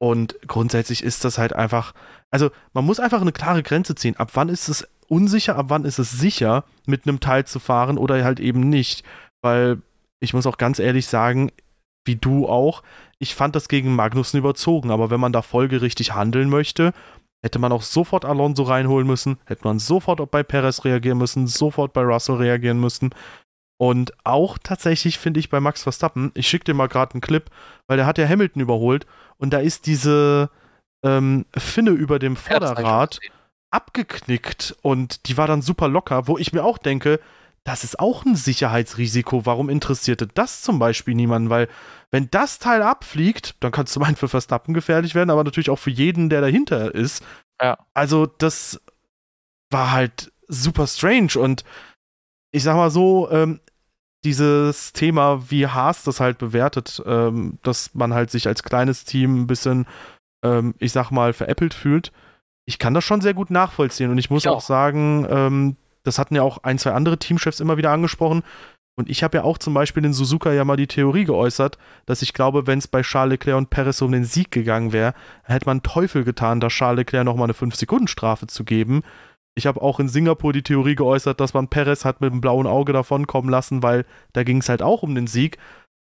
[0.00, 1.94] Und grundsätzlich ist das halt einfach,
[2.30, 4.16] also man muss einfach eine klare Grenze ziehen.
[4.16, 7.98] Ab wann ist es unsicher, ab wann ist es sicher, mit einem Teil zu fahren
[7.98, 9.04] oder halt eben nicht.
[9.42, 9.80] Weil
[10.20, 11.50] ich muss auch ganz ehrlich sagen,
[12.04, 12.82] wie du auch,
[13.18, 16.92] ich fand das gegen Magnussen überzogen, aber wenn man da folgerichtig handeln möchte,
[17.44, 21.92] hätte man auch sofort Alonso reinholen müssen, hätte man sofort bei Perez reagieren müssen, sofort
[21.92, 23.10] bei Russell reagieren müssen.
[23.78, 27.48] Und auch tatsächlich finde ich bei Max Verstappen, ich schicke dir mal gerade einen Clip,
[27.86, 30.50] weil der hat ja Hamilton überholt und da ist diese
[31.04, 33.20] ähm, Finne über dem Vorderrad
[33.70, 37.20] abgeknickt und die war dann super locker, wo ich mir auch denke,
[37.64, 39.44] das ist auch ein Sicherheitsrisiko.
[39.44, 41.50] Warum interessierte das zum Beispiel niemanden?
[41.50, 41.68] Weil,
[42.10, 45.68] wenn das Teil abfliegt, dann kann es zum einen für Verstappen gefährlich werden, aber natürlich
[45.68, 47.22] auch für jeden, der dahinter ist.
[47.60, 47.76] Ja.
[47.92, 48.80] Also, das
[49.70, 51.62] war halt super strange und
[52.50, 53.60] ich sag mal so, ähm,
[54.24, 59.42] dieses Thema, wie Haas das halt bewertet, ähm, dass man halt sich als kleines Team
[59.42, 59.86] ein bisschen,
[60.42, 62.12] ähm, ich sag mal, veräppelt fühlt.
[62.66, 64.56] Ich kann das schon sehr gut nachvollziehen und ich muss Ich auch.
[64.56, 64.60] auch.
[64.60, 68.42] sagen, ähm, das hatten ja auch ein, zwei andere Teamchefs immer wieder angesprochen.
[68.96, 72.20] Und ich habe ja auch zum Beispiel in Suzuka ja mal die Theorie geäußert, dass
[72.20, 75.66] ich glaube, wenn es bei Charles Leclerc und Perez um den Sieg gegangen wäre, hätte
[75.66, 79.04] man Teufel getan, da Charles Leclerc nochmal eine 5-Sekunden-Strafe zu geben.
[79.58, 82.68] Ich habe auch in Singapur die Theorie geäußert, dass man Perez hat mit dem blauen
[82.68, 85.58] Auge davonkommen lassen, weil da ging es halt auch um den Sieg.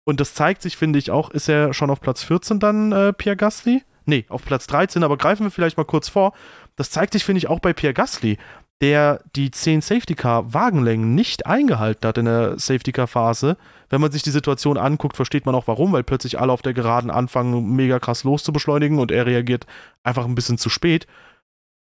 [0.05, 3.13] Und das zeigt sich, finde ich, auch, ist er schon auf Platz 14 dann, äh,
[3.13, 3.83] Pierre Gasly?
[4.07, 6.33] Nee, auf Platz 13, aber greifen wir vielleicht mal kurz vor.
[6.77, 8.39] Das zeigt sich, finde ich, auch bei Pierre Gasly,
[8.81, 13.59] der die 10 Safety Car Wagenlängen nicht eingehalten hat in der Safety Car Phase.
[13.91, 16.73] Wenn man sich die Situation anguckt, versteht man auch warum, weil plötzlich alle auf der
[16.73, 19.67] Geraden anfangen, mega krass loszubeschleunigen und er reagiert
[20.03, 21.07] einfach ein bisschen zu spät.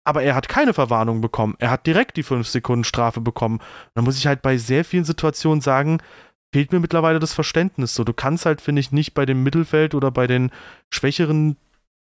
[0.05, 1.55] Aber er hat keine Verwarnung bekommen.
[1.59, 3.59] Er hat direkt die 5 Sekunden Strafe bekommen.
[3.93, 5.99] Da muss ich halt bei sehr vielen Situationen sagen,
[6.53, 7.93] fehlt mir mittlerweile das Verständnis.
[7.93, 10.51] So, du kannst halt, finde ich, nicht bei dem Mittelfeld oder bei den
[10.91, 11.57] schwächeren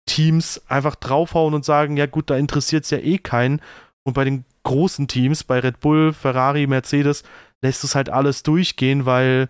[0.07, 3.61] Teams einfach draufhauen und sagen, ja gut, da interessiert es ja eh keinen.
[4.03, 7.23] Und bei den großen Teams, bei Red Bull, Ferrari, Mercedes,
[7.63, 9.47] lässt es halt alles durchgehen, weil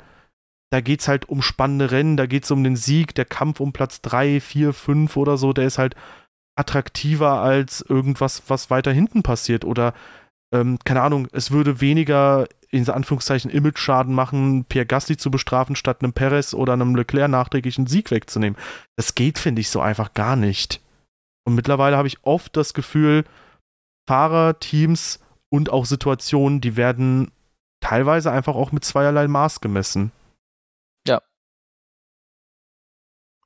[0.71, 3.60] da geht es halt um spannende Rennen, da geht es um den Sieg, der Kampf
[3.60, 5.95] um Platz 3, 4, 5 oder so, der ist halt
[6.56, 9.65] attraktiver als irgendwas, was weiter hinten passiert.
[9.65, 9.94] Oder,
[10.54, 16.02] ähm, keine Ahnung, es würde weniger in Anführungszeichen Image-Schaden machen, Pierre Gasly zu bestrafen, statt
[16.02, 18.60] einem Perez oder einem Leclerc nachträglich einen Sieg wegzunehmen.
[18.98, 20.82] Das geht, finde ich, so einfach gar nicht.
[21.48, 23.24] Und mittlerweile habe ich oft das Gefühl,
[24.10, 27.32] Fahrer, Teams und auch Situationen, die werden
[27.82, 30.12] teilweise einfach auch mit zweierlei Maß gemessen.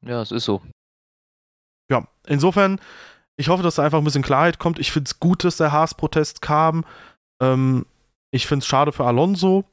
[0.02, 0.62] Ja, es ist so.
[1.90, 2.80] Ja, insofern,
[3.38, 4.80] ich hoffe, dass da einfach ein bisschen Klarheit kommt.
[4.80, 6.86] Ich finde es gut, dass der Haas-Protest kam.
[7.42, 7.86] Ähm,
[8.32, 9.66] ich finde es schade für Alonso.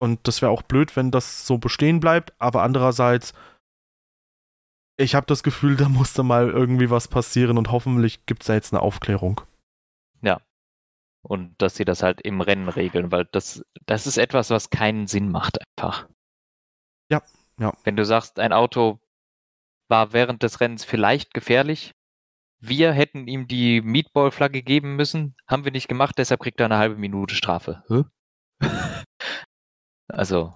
[0.00, 2.32] Und das wäre auch blöd, wenn das so bestehen bleibt.
[2.38, 3.34] Aber andererseits,
[4.96, 8.54] ich habe das Gefühl, da musste mal irgendwie was passieren und hoffentlich gibt es da
[8.54, 9.40] jetzt eine Aufklärung.
[11.22, 15.06] Und dass sie das halt im Rennen regeln, weil das, das ist etwas, was keinen
[15.06, 16.08] Sinn macht einfach.
[17.10, 17.22] Ja,
[17.60, 17.72] ja.
[17.84, 19.00] Wenn du sagst, ein Auto
[19.88, 21.92] war während des Rennens vielleicht gefährlich,
[22.60, 26.78] wir hätten ihm die Meatball-Flagge geben müssen, haben wir nicht gemacht, deshalb kriegt er eine
[26.78, 27.82] halbe Minute Strafe.
[30.10, 30.54] Also,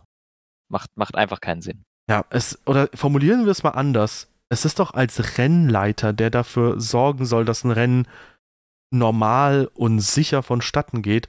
[0.71, 1.85] macht, macht einfach keinen Sinn.
[2.09, 4.33] Ja, es, oder formulieren wir es mal anders.
[4.49, 8.09] Es ist doch als Rennleiter, der dafür sorgen soll, dass ein Rennen
[8.91, 11.29] normal und sicher vonstatten geht,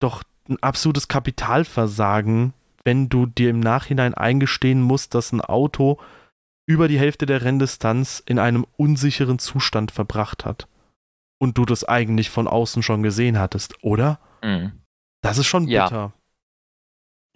[0.00, 5.98] doch ein absolutes Kapitalversagen, wenn du dir im Nachhinein eingestehen musst, dass ein Auto
[6.68, 10.68] über die Hälfte der Renndistanz in einem unsicheren Zustand verbracht hat.
[11.40, 14.20] Und du das eigentlich von außen schon gesehen hattest, oder?
[14.42, 14.72] Mhm.
[15.22, 15.84] Das ist schon Ja.
[15.84, 16.12] bitter.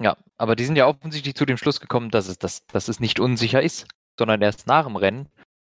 [0.00, 3.00] Ja, aber die sind ja offensichtlich zu dem Schluss gekommen, dass es, dass, dass es
[3.00, 3.86] nicht unsicher ist,
[4.18, 5.28] sondern erst nach dem Rennen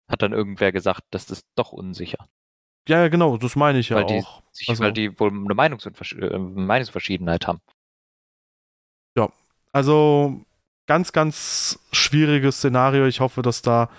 [0.09, 2.29] hat dann irgendwer gesagt, das ist doch unsicher.
[2.89, 4.43] Ja, ja, genau, das meine ich ja Weil die auch.
[4.53, 7.61] Sich, Also- weil die wohl eine Meinungsunversch äh, Meinungsverschiedenheit haben.
[9.73, 10.41] Also
[10.91, 13.07] ganz, ganz schwieriges Szenario.
[13.07, 13.91] Ich hoffe, dass da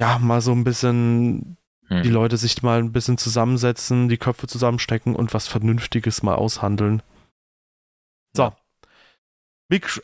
[0.00, 1.56] ja mal so ein bisschen
[1.90, 2.04] Hm.
[2.04, 7.02] die Leute sich mal ein bisschen zusammensetzen, die Köpfe zusammenstecken und was Vernünftiges mal aushandeln.
[8.34, 8.44] So.
[8.44, 8.56] Ja.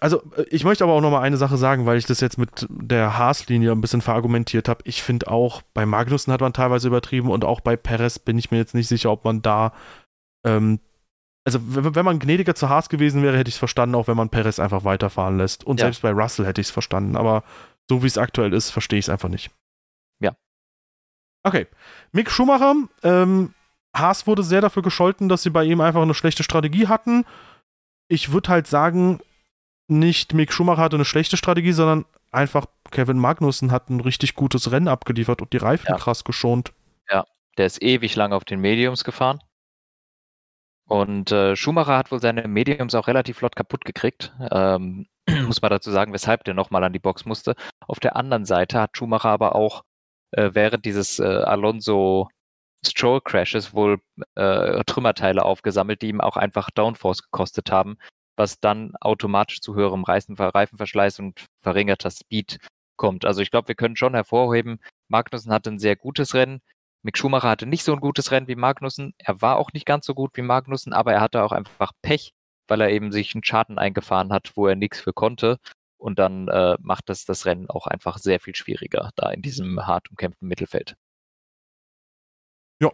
[0.00, 2.38] Also äh, ich möchte aber auch noch mal eine Sache sagen, weil ich das jetzt
[2.38, 4.82] mit der Haas-Linie ein bisschen verargumentiert habe.
[4.84, 8.50] Ich finde auch, bei Magnussen hat man teilweise übertrieben und auch bei Perez bin ich
[8.50, 9.72] mir jetzt nicht sicher, ob man da
[10.44, 10.80] ähm,
[11.46, 14.28] also wenn man gnädiger zu Haas gewesen wäre, hätte ich es verstanden, auch wenn man
[14.30, 15.62] Perez einfach weiterfahren lässt.
[15.64, 15.86] Und Ja.
[15.86, 17.44] selbst bei Russell hätte ich es verstanden, aber
[17.88, 19.52] so wie es aktuell ist, verstehe ich es einfach nicht.
[20.18, 20.32] Ja.
[21.44, 21.68] Okay.
[22.10, 23.54] Mick Schumacher ähm,
[23.96, 27.24] Haas wurde sehr dafür gescholten, dass sie bei ihm einfach eine schlechte Strategie hatten.
[28.08, 29.20] Ich würde halt sagen,
[29.86, 34.72] nicht Mick Schumacher hatte eine schlechte Strategie, sondern einfach Kevin Magnussen hat ein richtig gutes
[34.72, 35.96] Rennen abgeliefert und die Reifen ja.
[35.96, 36.72] krass geschont.
[37.08, 37.24] Ja,
[37.56, 39.40] der ist ewig lang auf den Mediums gefahren.
[40.88, 44.32] Und äh, Schumacher hat wohl seine Mediums auch relativ flott kaputt gekriegt.
[44.50, 45.06] Ähm,
[45.46, 47.54] muss man dazu sagen, weshalb der nochmal an die Box musste.
[47.86, 49.82] Auf der anderen Seite hat Schumacher aber auch
[50.32, 52.28] äh, während dieses äh, Alonso
[52.86, 53.98] Stroll Crashes wohl
[54.36, 57.96] äh, Trümmerteile aufgesammelt, die ihm auch einfach Downforce gekostet haben,
[58.36, 62.58] was dann automatisch zu höherem Reifenverschleiß und verringerter Speed
[62.96, 63.24] kommt.
[63.24, 66.60] Also ich glaube, wir können schon hervorheben, Magnussen hatte ein sehr gutes Rennen.
[67.06, 69.14] Mick Schumacher hatte nicht so ein gutes Rennen wie Magnussen.
[69.16, 72.32] Er war auch nicht ganz so gut wie Magnussen, aber er hatte auch einfach Pech,
[72.66, 75.58] weil er eben sich einen Schaden eingefahren hat, wo er nichts für konnte.
[75.98, 79.86] Und dann äh, macht das das Rennen auch einfach sehr viel schwieriger, da in diesem
[79.86, 80.96] hart umkämpften Mittelfeld.
[82.82, 82.90] Ja.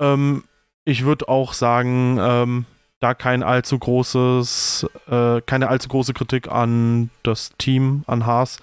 [0.00, 0.44] Ähm,
[0.84, 2.66] ich würde auch sagen, ähm,
[3.00, 8.60] da kein allzu großes, äh, keine allzu große Kritik an das Team, an Haas.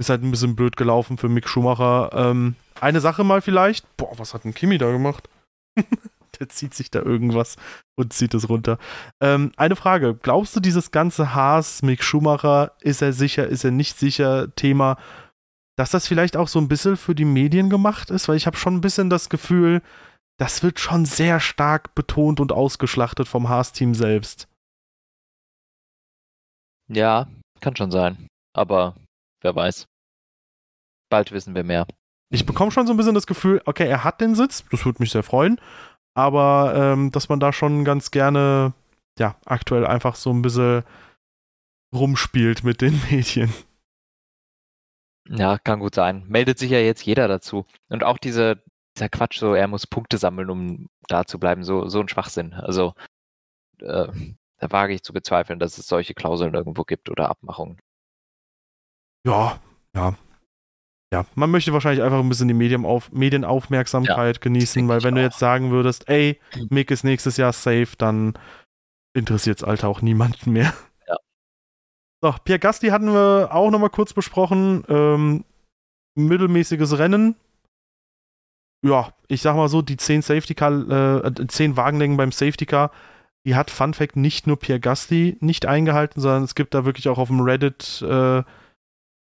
[0.00, 2.10] Ist halt ein bisschen blöd gelaufen für Mick Schumacher.
[2.12, 3.96] Ähm, eine Sache mal vielleicht.
[3.96, 5.28] Boah, was hat denn Kimi da gemacht?
[6.38, 7.56] Der zieht sich da irgendwas
[7.96, 8.78] und zieht es runter.
[9.20, 10.14] Ähm, eine Frage.
[10.14, 14.98] Glaubst du, dieses ganze Haas, Mick Schumacher, ist er sicher, ist er nicht sicher Thema,
[15.76, 18.28] dass das vielleicht auch so ein bisschen für die Medien gemacht ist?
[18.28, 19.82] Weil ich habe schon ein bisschen das Gefühl,
[20.38, 24.46] das wird schon sehr stark betont und ausgeschlachtet vom Haas-Team selbst.
[26.88, 27.28] Ja,
[27.60, 28.28] kann schon sein.
[28.54, 28.94] Aber
[29.40, 29.88] wer weiß.
[31.10, 31.86] Bald wissen wir mehr.
[32.30, 35.02] Ich bekomme schon so ein bisschen das Gefühl, okay, er hat den Sitz, das würde
[35.02, 35.58] mich sehr freuen,
[36.14, 38.74] aber ähm, dass man da schon ganz gerne,
[39.18, 40.84] ja, aktuell einfach so ein bisschen
[41.94, 43.52] rumspielt mit den Medien.
[45.30, 46.24] Ja, kann gut sein.
[46.28, 47.66] Meldet sich ja jetzt jeder dazu.
[47.88, 48.62] Und auch diese,
[48.96, 52.54] dieser Quatsch, so er muss Punkte sammeln, um da zu bleiben, so, so ein Schwachsinn.
[52.54, 52.94] Also
[53.80, 54.08] äh,
[54.58, 57.78] da wage ich zu bezweifeln, dass es solche Klauseln irgendwo gibt oder Abmachungen.
[59.26, 59.60] Ja,
[59.94, 60.14] ja.
[61.10, 65.22] Ja, man möchte wahrscheinlich einfach ein bisschen die Medienauf Medienaufmerksamkeit ja, genießen, weil wenn du
[65.22, 66.66] jetzt sagen würdest, ey, hm.
[66.70, 68.34] Mick ist nächstes Jahr safe, dann
[69.14, 70.74] interessiert es Alter auch niemanden mehr.
[71.06, 71.16] Ja.
[72.20, 74.84] So, Pierre Gasti hatten wir auch nochmal kurz besprochen.
[74.88, 75.44] Ähm,
[76.14, 77.36] mittelmäßiges Rennen,
[78.84, 82.90] ja, ich sag mal so, die 10 Safety Car, äh, 10 Wagenlängen beim Safety Car,
[83.44, 87.08] die hat Fun Fact nicht nur Pierre Gasly nicht eingehalten, sondern es gibt da wirklich
[87.08, 88.42] auch auf dem Reddit äh,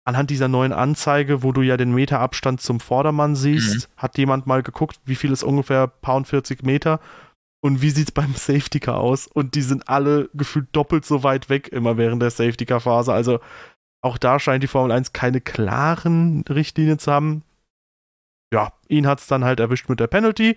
[0.08, 3.92] anhand dieser neuen Anzeige, wo du ja den Meterabstand zum Vordermann siehst, mhm.
[3.96, 7.00] hat jemand mal geguckt, wie viel ist ungefähr Pound 40 Meter
[7.60, 11.48] und wie sieht's beim Safety Car aus und die sind alle gefühlt doppelt so weit
[11.48, 13.40] weg immer während der Safety Car Phase, also
[14.00, 17.42] auch da scheint die Formel 1 keine klaren Richtlinien zu haben
[18.52, 20.56] ja, ihn hat es dann halt erwischt mit der Penalty.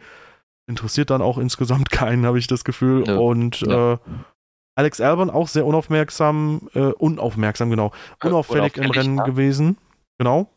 [0.68, 3.08] Interessiert dann auch insgesamt keinen, habe ich das Gefühl.
[3.08, 3.18] Ja.
[3.18, 3.94] Und ja.
[3.94, 3.98] Äh,
[4.76, 7.92] Alex Albon auch sehr unaufmerksam, äh, unaufmerksam, genau,
[8.24, 9.24] unauffällig, im Rennen ja.
[9.24, 9.78] gewesen.
[10.18, 10.50] Genau.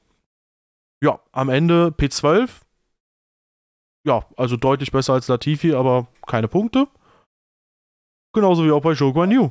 [1.02, 2.62] Ja, am Ende P12.
[4.06, 6.88] Ja, also deutlich besser als Latifi, aber keine Punkte.
[8.34, 9.50] Genauso wie auch bei Joe Guan Yu.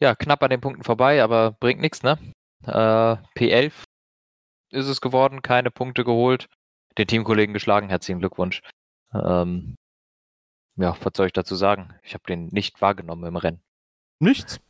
[0.00, 2.18] Ja, knapp an den Punkten vorbei, aber bringt nichts, ne?
[2.64, 3.72] Äh, P11
[4.70, 6.48] ist es geworden, keine Punkte geholt,
[6.98, 8.60] den Teamkollegen geschlagen, herzlichen Glückwunsch.
[9.12, 9.76] Ähm,
[10.76, 11.94] ja, was soll ich dazu sagen?
[12.02, 13.60] Ich habe den nicht wahrgenommen im Rennen.
[14.18, 14.60] Nichts.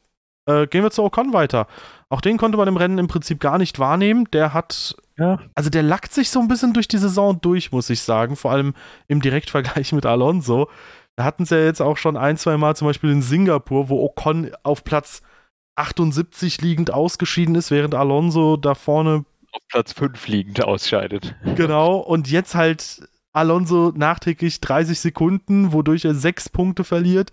[0.46, 1.66] Äh, gehen wir zu Ocon weiter.
[2.10, 4.28] Auch den konnte man im Rennen im Prinzip gar nicht wahrnehmen.
[4.32, 5.40] Der hat, ja.
[5.54, 8.36] also der lackt sich so ein bisschen durch die Saison durch, muss ich sagen.
[8.36, 8.74] Vor allem
[9.08, 10.68] im Direktvergleich mit Alonso.
[11.16, 14.04] Da hatten sie ja jetzt auch schon ein, zwei Mal zum Beispiel in Singapur, wo
[14.04, 15.22] Ocon auf Platz
[15.76, 21.34] 78 liegend ausgeschieden ist, während Alonso da vorne auf Platz 5 liegend ausscheidet.
[21.56, 27.31] Genau, und jetzt halt Alonso nachträglich 30 Sekunden, wodurch er 6 Punkte verliert,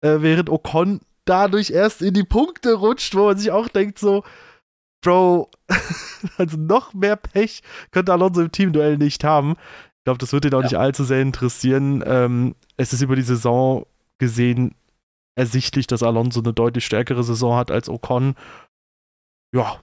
[0.00, 4.24] äh, während Ocon dadurch erst in die Punkte rutscht, wo man sich auch denkt so,
[5.04, 5.50] Bro,
[6.36, 9.56] also noch mehr Pech könnte Alonso im Teamduell nicht haben.
[9.98, 10.66] Ich glaube, das wird ihn auch ja.
[10.66, 12.02] nicht allzu sehr interessieren.
[12.06, 13.84] Ähm, es ist über die Saison
[14.18, 14.74] gesehen
[15.34, 18.34] ersichtlich, dass Alonso eine deutlich stärkere Saison hat als Ocon.
[19.54, 19.80] Ja,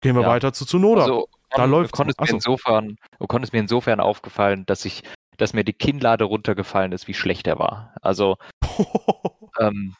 [0.00, 0.28] Gehen wir ja.
[0.28, 1.02] weiter zu Zunoda.
[1.02, 5.02] Also, da läuft Ocon ist, mir insofern, Ocon ist mir insofern aufgefallen, dass ich,
[5.36, 7.94] dass mir die Kinnlade runtergefallen ist, wie schlecht er war.
[8.02, 8.36] Also,
[9.58, 9.94] ähm,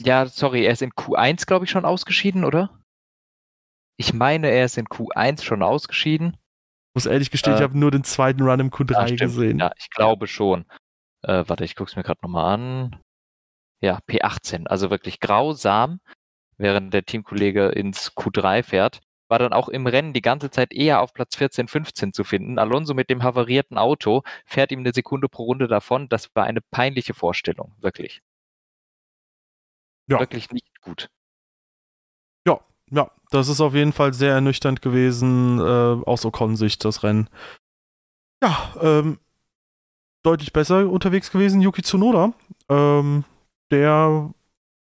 [0.00, 2.70] ja, sorry, er ist in Q1, glaube ich, schon ausgeschieden, oder?
[3.96, 6.36] Ich meine, er ist in Q1 schon ausgeschieden.
[6.94, 9.58] Muss ehrlich gestehen, äh, ich habe nur den zweiten Run im Q3 ja, gesehen.
[9.58, 10.66] Ja, ich glaube schon.
[11.22, 13.00] Äh, warte, ich gucke es mir gerade nochmal an.
[13.80, 16.00] Ja, P18, also wirklich grausam,
[16.56, 19.00] während der Teamkollege ins Q3 fährt.
[19.28, 22.58] War dann auch im Rennen die ganze Zeit eher auf Platz 14, 15 zu finden.
[22.58, 26.08] Alonso mit dem havarierten Auto fährt ihm eine Sekunde pro Runde davon.
[26.08, 28.22] Das war eine peinliche Vorstellung, wirklich.
[30.08, 30.18] Ja.
[30.20, 31.10] Wirklich nicht gut.
[32.46, 32.60] Ja,
[32.90, 37.28] ja, das ist auf jeden Fall sehr ernüchternd gewesen, äh, aus Ocon-Sicht, das Rennen.
[38.42, 39.18] Ja, ähm,
[40.22, 42.32] deutlich besser unterwegs gewesen, Yuki Tsunoda.
[42.70, 43.24] Ähm,
[43.70, 44.32] der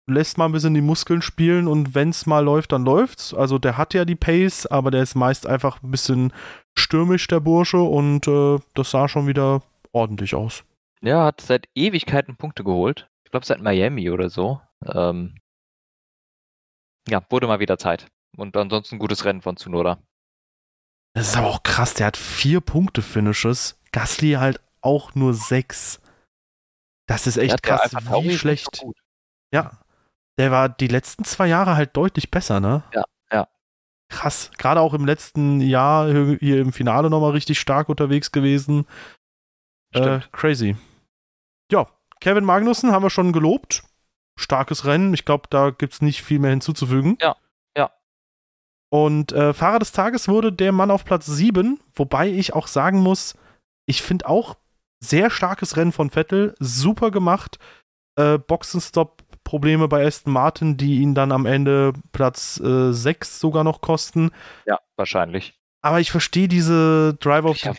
[0.07, 3.33] lässt mal ein bisschen die Muskeln spielen und wenn es mal läuft, dann läuft's.
[3.33, 6.33] Also der hat ja die Pace, aber der ist meist einfach ein bisschen
[6.79, 9.62] stürmisch, der Bursche, und äh, das sah schon wieder
[9.93, 10.64] ordentlich aus.
[11.01, 13.09] Ja, hat seit Ewigkeiten Punkte geholt.
[13.25, 14.61] Ich glaube seit Miami oder so.
[14.87, 15.37] Ähm,
[17.09, 18.07] ja, wurde mal wieder Zeit.
[18.37, 19.99] Und ansonsten gutes Rennen von Tsunoda.
[21.14, 23.81] Das ist aber auch krass, der hat vier Punkte Finishes.
[23.93, 26.01] Gasly halt auch nur sechs.
[27.07, 28.77] Das ist echt krass, wie schlecht.
[28.77, 28.93] So
[29.53, 29.84] ja,
[30.38, 32.83] der war die letzten zwei Jahre halt deutlich besser, ne?
[32.92, 33.49] Ja, ja.
[34.09, 34.51] Krass.
[34.59, 38.87] Gerade auch im letzten Jahr hier im Finale nochmal richtig stark unterwegs gewesen.
[39.92, 40.77] Äh, crazy.
[41.70, 41.87] Ja,
[42.20, 43.85] Kevin Magnussen haben wir schon gelobt.
[44.37, 45.14] Starkes Rennen.
[45.14, 47.16] Ich glaube, da gibt es nicht viel mehr hinzuzufügen.
[47.20, 47.37] Ja,
[47.77, 47.90] ja.
[48.90, 53.01] Und äh, Fahrer des Tages wurde der Mann auf Platz 7, wobei ich auch sagen
[53.01, 53.37] muss,
[53.87, 54.57] ich finde auch
[55.01, 57.59] sehr starkes Rennen von Vettel, super gemacht.
[58.16, 63.62] Äh, Boxenstopp Probleme bei Aston Martin, die ihn dann am Ende Platz äh, 6 sogar
[63.62, 64.30] noch kosten.
[64.66, 65.54] Ja, wahrscheinlich.
[65.83, 67.70] Aber ich verstehe diese Driver of the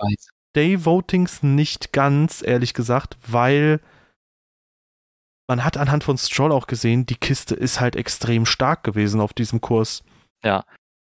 [0.55, 3.81] Day Votings nicht ganz, ehrlich gesagt, weil
[5.47, 9.33] man hat anhand von Stroll auch gesehen, die Kiste ist halt extrem stark gewesen auf
[9.33, 10.03] diesem Kurs.
[10.43, 10.65] Ja.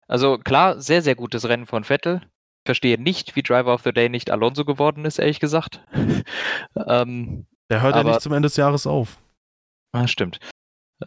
[0.09, 2.23] Also klar, sehr, sehr gutes Rennen von Vettel.
[2.65, 5.81] Verstehe nicht, wie Driver of the Day nicht Alonso geworden ist, ehrlich gesagt.
[6.87, 9.19] ähm, Der hört ja nicht zum Ende des Jahres auf.
[9.97, 10.39] Ah, stimmt.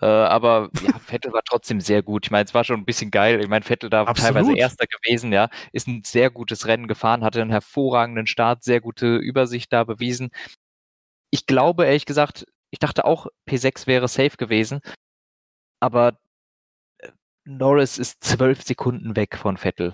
[0.01, 2.25] Äh, aber ja, Vettel war trotzdem sehr gut.
[2.25, 3.39] Ich meine, es war schon ein bisschen geil.
[3.41, 4.33] Ich meine, Vettel da Absolut.
[4.35, 8.81] teilweise Erster gewesen, ja, ist ein sehr gutes Rennen gefahren, hatte einen hervorragenden Start, sehr
[8.81, 10.29] gute Übersicht da bewiesen.
[11.31, 14.79] Ich glaube, ehrlich gesagt, ich dachte auch, P6 wäre safe gewesen,
[15.79, 16.19] aber
[16.99, 17.09] äh,
[17.45, 19.93] Norris ist zwölf Sekunden weg von Vettel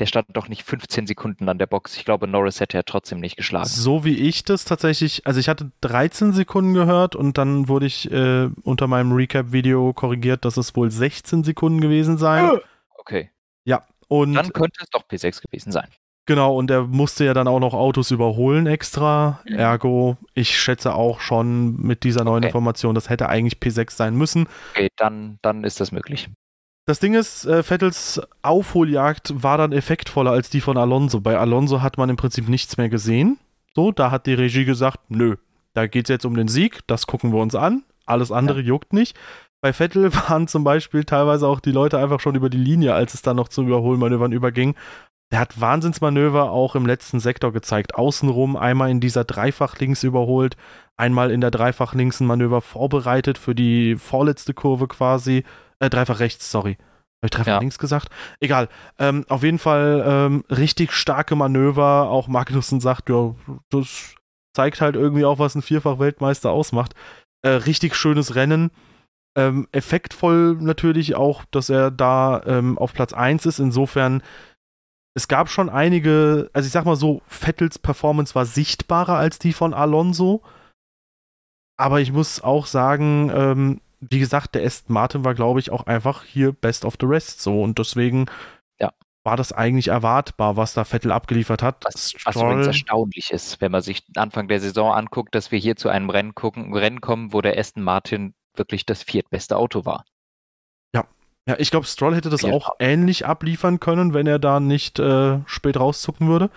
[0.00, 1.96] der stand doch nicht 15 Sekunden an der Box.
[1.96, 3.68] Ich glaube, Norris hätte er trotzdem nicht geschlagen.
[3.68, 8.10] So wie ich das tatsächlich, also ich hatte 13 Sekunden gehört und dann wurde ich
[8.10, 12.50] äh, unter meinem Recap-Video korrigiert, dass es wohl 16 Sekunden gewesen sein.
[12.96, 13.30] Okay.
[13.64, 14.34] Ja, und.
[14.34, 15.88] Dann könnte es doch P6 gewesen sein.
[16.26, 19.40] Genau, und er musste ja dann auch noch Autos überholen extra.
[19.46, 19.58] Mhm.
[19.58, 22.46] Ergo, ich schätze auch schon mit dieser neuen okay.
[22.46, 24.46] Information, das hätte eigentlich P6 sein müssen.
[24.72, 26.28] Okay, dann, dann ist das möglich.
[26.86, 31.20] Das Ding ist, äh, Vettels Aufholjagd war dann effektvoller als die von Alonso.
[31.20, 33.38] Bei Alonso hat man im Prinzip nichts mehr gesehen.
[33.74, 35.36] So, da hat die Regie gesagt, nö,
[35.74, 37.84] da geht es jetzt um den Sieg, das gucken wir uns an.
[38.06, 38.66] Alles andere ja.
[38.66, 39.16] juckt nicht.
[39.60, 43.14] Bei Vettel waren zum Beispiel teilweise auch die Leute einfach schon über die Linie, als
[43.14, 44.74] es dann noch zu Überholmanövern überging.
[45.32, 47.94] Der hat Wahnsinnsmanöver auch im letzten Sektor gezeigt.
[47.94, 50.56] Außenrum einmal in dieser Dreifach-Links überholt,
[50.96, 55.44] einmal in der Dreifach-Links ein Manöver vorbereitet für die vorletzte Kurve quasi.
[55.80, 56.76] Äh, dreifach rechts, sorry.
[57.22, 57.58] Habe ich dreifach ja.
[57.58, 58.08] links gesagt?
[58.40, 58.68] Egal.
[58.98, 62.08] Ähm, auf jeden Fall ähm, richtig starke Manöver.
[62.08, 63.34] Auch Magnussen sagt, ja,
[63.70, 64.14] das
[64.54, 66.94] zeigt halt irgendwie auch, was ein Vierfach-Weltmeister ausmacht.
[67.42, 68.70] Äh, richtig schönes Rennen.
[69.36, 73.58] Ähm, effektvoll natürlich auch, dass er da ähm, auf Platz 1 ist.
[73.58, 74.22] Insofern,
[75.14, 79.52] es gab schon einige, also ich sag mal so, Vettels Performance war sichtbarer als die
[79.52, 80.42] von Alonso.
[81.78, 85.86] Aber ich muss auch sagen, ähm, wie gesagt, der Aston Martin war, glaube ich, auch
[85.86, 88.26] einfach hier best of the rest so und deswegen
[88.80, 88.92] ja.
[89.24, 91.84] war das eigentlich erwartbar, was da Vettel abgeliefert hat.
[91.84, 95.76] Was, was übrigens erstaunlich ist, wenn man sich Anfang der Saison anguckt, dass wir hier
[95.76, 100.04] zu einem Rennen, gucken, Rennen kommen, wo der Aston Martin wirklich das viertbeste Auto war.
[100.94, 101.04] Ja,
[101.46, 105.40] ja ich glaube, Stroll hätte das auch ähnlich abliefern können, wenn er da nicht äh,
[105.44, 106.50] spät rauszucken würde.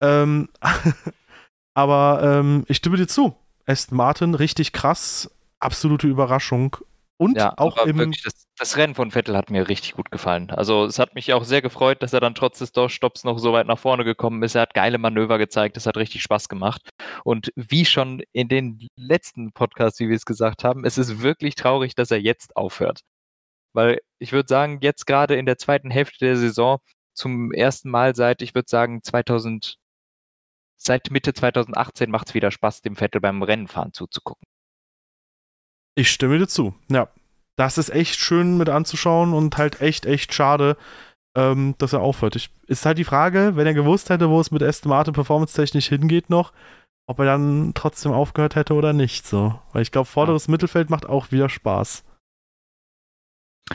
[0.00, 0.48] Ähm,
[1.74, 3.34] aber ähm, ich stimme dir zu.
[3.66, 5.30] Aston Martin richtig krass
[5.64, 6.76] absolute Überraschung.
[7.16, 8.12] Und ja, auch im.
[8.24, 10.50] Das, das, Rennen von Vettel hat mir richtig gut gefallen.
[10.50, 13.52] Also, es hat mich auch sehr gefreut, dass er dann trotz des Stops noch so
[13.52, 14.56] weit nach vorne gekommen ist.
[14.56, 15.76] Er hat geile Manöver gezeigt.
[15.76, 16.90] Es hat richtig Spaß gemacht.
[17.22, 21.54] Und wie schon in den letzten Podcasts, wie wir es gesagt haben, es ist wirklich
[21.54, 23.02] traurig, dass er jetzt aufhört.
[23.74, 26.78] Weil ich würde sagen, jetzt gerade in der zweiten Hälfte der Saison
[27.14, 29.76] zum ersten Mal seit, ich würde sagen, 2000,
[30.76, 34.46] seit Mitte 2018 macht es wieder Spaß, dem Vettel beim Rennenfahren zuzugucken.
[35.94, 36.74] Ich stimme dir zu.
[36.90, 37.08] Ja.
[37.56, 40.76] Das ist echt schön mit anzuschauen und halt echt, echt schade,
[41.36, 42.34] ähm, dass er aufhört.
[42.36, 45.88] Ich, ist halt die Frage, wenn er gewusst hätte, wo es mit Aston Martin performance-technisch
[45.88, 46.52] hingeht noch,
[47.06, 49.26] ob er dann trotzdem aufgehört hätte oder nicht.
[49.26, 49.60] So.
[49.72, 50.50] Weil ich glaube, vorderes ja.
[50.50, 52.04] Mittelfeld macht auch wieder Spaß.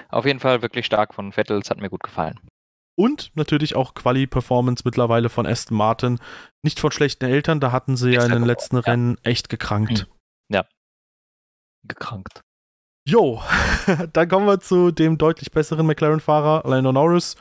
[0.09, 2.39] Auf jeden Fall wirklich stark von Vettel, es hat mir gut gefallen.
[2.97, 6.19] Und natürlich auch Quali-Performance mittlerweile von Aston Martin.
[6.63, 8.75] Nicht von schlechten Eltern, da hatten sie ja in den letzten.
[8.75, 10.07] Rennen echt gekrankt.
[10.51, 10.65] Ja.
[11.87, 12.41] Gekrankt.
[13.07, 13.41] Jo,
[14.13, 17.35] dann kommen wir zu dem deutlich besseren McLaren-Fahrer, Lando Norris.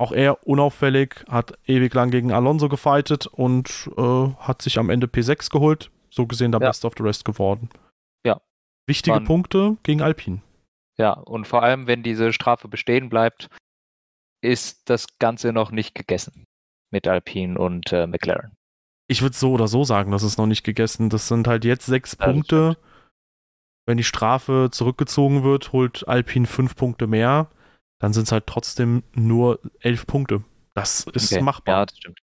[0.00, 5.08] Auch er unauffällig, hat ewig lang gegen Alonso gefightet und äh, hat sich am Ende
[5.08, 5.90] P6 geholt.
[6.10, 6.68] So gesehen der ja.
[6.68, 7.68] Best of the Rest geworden.
[8.24, 8.40] Ja.
[8.86, 10.40] Wichtige Man, Punkte gegen Alpine.
[10.98, 13.48] Ja, und vor allem, wenn diese Strafe bestehen bleibt,
[14.40, 16.44] ist das Ganze noch nicht gegessen
[16.90, 18.52] mit Alpine und äh, McLaren.
[19.08, 21.10] Ich würde so oder so sagen, das ist noch nicht gegessen.
[21.10, 22.76] Das sind halt jetzt sechs ja, Punkte.
[23.88, 27.48] Wenn die Strafe zurückgezogen wird, holt Alpine fünf Punkte mehr.
[27.98, 30.44] Dann sind es halt trotzdem nur elf Punkte.
[30.74, 31.40] Das ist okay.
[31.42, 31.74] machbar.
[31.74, 32.18] Ja, das stimmt.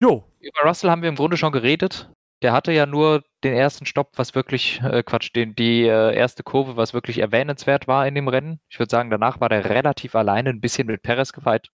[0.00, 0.24] Jo.
[0.40, 2.10] Über Russell haben wir im Grunde schon geredet.
[2.40, 6.42] Der hatte ja nur den ersten Stopp, was wirklich, äh, Quatsch, den, die äh, erste
[6.42, 8.60] Kurve, was wirklich erwähnenswert war in dem Rennen.
[8.70, 11.68] Ich würde sagen, danach war der relativ alleine, ein bisschen mit Perez gefeit,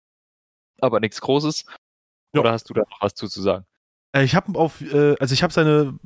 [0.80, 1.64] aber nichts Großes.
[2.34, 2.40] Ja.
[2.40, 3.66] Oder hast du da noch was zuzusagen?
[4.16, 5.97] Äh, ich habe auf, äh, also ich habe seine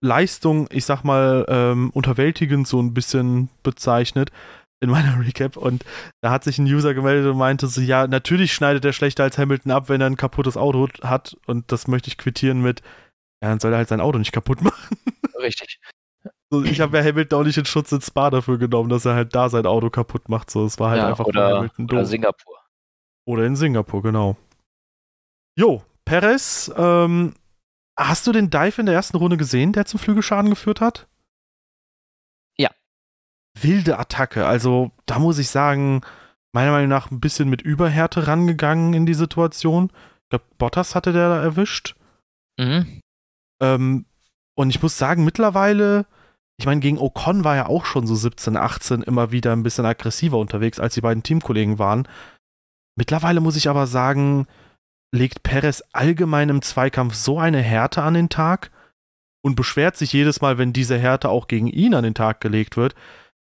[0.00, 4.30] Leistung, ich sag mal, ähm, unterwältigend so ein bisschen bezeichnet
[4.80, 5.84] in meiner Recap und
[6.20, 9.38] da hat sich ein User gemeldet und meinte so, ja, natürlich schneidet er schlechter als
[9.38, 12.82] Hamilton ab, wenn er ein kaputtes Auto hat und das möchte ich quittieren mit,
[13.42, 14.96] ja, dann soll er halt sein Auto nicht kaputt machen.
[15.40, 15.80] Richtig.
[16.50, 19.14] So, ich habe ja Hamilton auch nicht in Schutz ins Spa dafür genommen, dass er
[19.14, 20.50] halt da sein Auto kaputt macht.
[20.50, 21.98] So, es war halt ja, einfach oder, Hamilton doof.
[21.98, 22.56] Oder Singapur.
[23.26, 24.36] Oder in Singapur, genau.
[25.58, 27.34] Jo, Perez, ähm,
[27.98, 31.08] hast du den Dive in der ersten Runde gesehen, der zum Flügelschaden geführt hat?
[32.56, 32.70] Ja.
[33.60, 34.46] Wilde Attacke.
[34.46, 36.02] Also, da muss ich sagen,
[36.52, 39.90] meiner Meinung nach ein bisschen mit Überhärte rangegangen in die Situation.
[40.24, 41.96] Ich glaube, Bottas hatte der da erwischt.
[42.58, 43.00] Mhm.
[43.60, 44.06] Ähm,
[44.54, 46.06] und ich muss sagen, mittlerweile,
[46.56, 49.86] ich meine, gegen Ocon war ja auch schon so 17, 18 immer wieder ein bisschen
[49.86, 52.06] aggressiver unterwegs, als die beiden Teamkollegen waren.
[52.96, 54.46] Mittlerweile muss ich aber sagen,
[55.12, 58.70] legt Perez allgemein im Zweikampf so eine Härte an den Tag
[59.42, 62.76] und beschwert sich jedes Mal, wenn diese Härte auch gegen ihn an den Tag gelegt
[62.76, 62.94] wird,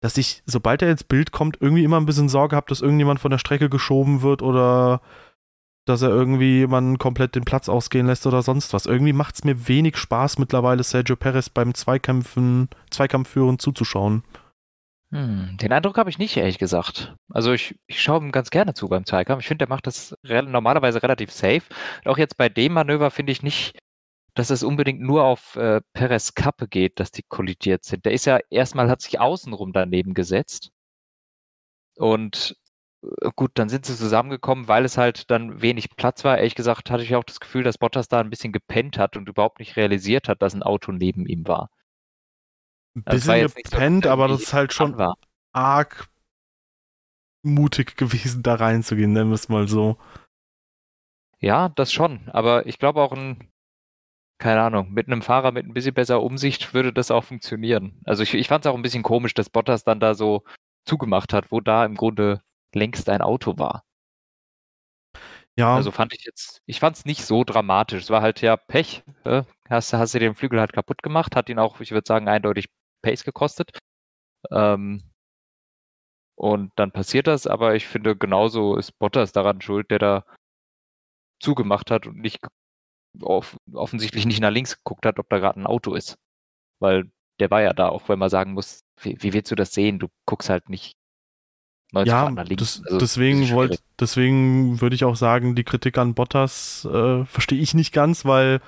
[0.01, 3.21] dass ich, sobald er ins Bild kommt, irgendwie immer ein bisschen Sorge habe, dass irgendjemand
[3.21, 5.01] von der Strecke geschoben wird oder
[5.87, 8.87] dass er irgendwie man komplett den Platz ausgehen lässt oder sonst was.
[8.87, 14.25] Irgendwie macht es mir wenig Spaß mittlerweile, Sergio Perez beim Zweikämpfen, Zweikampfführen zuzuschauen.
[15.15, 17.15] Hm, den Eindruck habe ich nicht, ehrlich gesagt.
[17.29, 19.43] Also ich, ich schaue ihm ganz gerne zu beim Zweikampf.
[19.43, 21.63] Ich finde, der macht das re normalerweise relativ safe.
[22.05, 23.79] Auch jetzt bei dem Manöver finde ich nicht,
[24.35, 28.05] dass es unbedingt nur auf äh, Perez Kappe geht, dass die kollidiert sind.
[28.05, 30.73] Der ist ja erstmal, hat sich außenrum daneben gesetzt.
[31.97, 32.57] Und
[33.03, 36.39] äh, gut, dann sind sie zusammengekommen, weil es halt dann wenig Platz war.
[36.39, 39.29] Ehrlich gesagt hatte ich auch das Gefühl, dass Bottas da ein bisschen gepennt hat und
[39.29, 41.71] überhaupt nicht realisiert hat, dass ein Auto neben ihm war.
[42.95, 45.17] Ein bisschen gepennt, so, aber das ist halt schon war.
[45.53, 46.09] arg
[47.43, 49.99] mutig gewesen, da reinzugehen, nennen wir es mal so.
[51.41, 52.29] Ja, das schon.
[52.31, 53.51] Aber ich glaube auch ein,
[54.39, 58.01] keine Ahnung, mit einem Fahrer mit ein bisschen besser Umsicht würde das auch funktionieren.
[58.05, 60.45] Also ich, ich fand es auch ein bisschen komisch, dass Bottas dann da so
[60.87, 62.43] zugemacht hat, wo da im Grunde
[62.75, 63.85] längst ein Auto war.
[65.57, 65.77] Ja.
[65.77, 68.03] Also fand ich jetzt, ich fand es nicht so dramatisch.
[68.05, 69.05] Es war halt ja Pech.
[69.25, 72.29] Äh, hast, hast du den Flügel halt kaputt gemacht, hat ihn auch, ich würde sagen,
[72.29, 72.69] eindeutig
[73.05, 73.79] Pace gekostet.
[74.51, 75.03] Ähm,
[76.37, 80.25] und dann passiert das, aber ich finde, genauso ist Bottas daran schuld, der da
[81.41, 82.41] zugemacht hat und nicht
[83.23, 86.17] off offensichtlich nicht nach links geguckt hat, ob da gerade ein Auto ist.
[86.81, 89.73] Weil der war ja da, auch wenn man sagen muss, wie, wie willst du das
[89.73, 89.99] sehen?
[89.99, 90.95] Du guckst halt nicht
[92.03, 97.25] ja, das, also, deswegen, wollt, deswegen würde ich auch sagen, die Kritik an Bottas äh,
[97.25, 98.61] verstehe ich nicht ganz, weil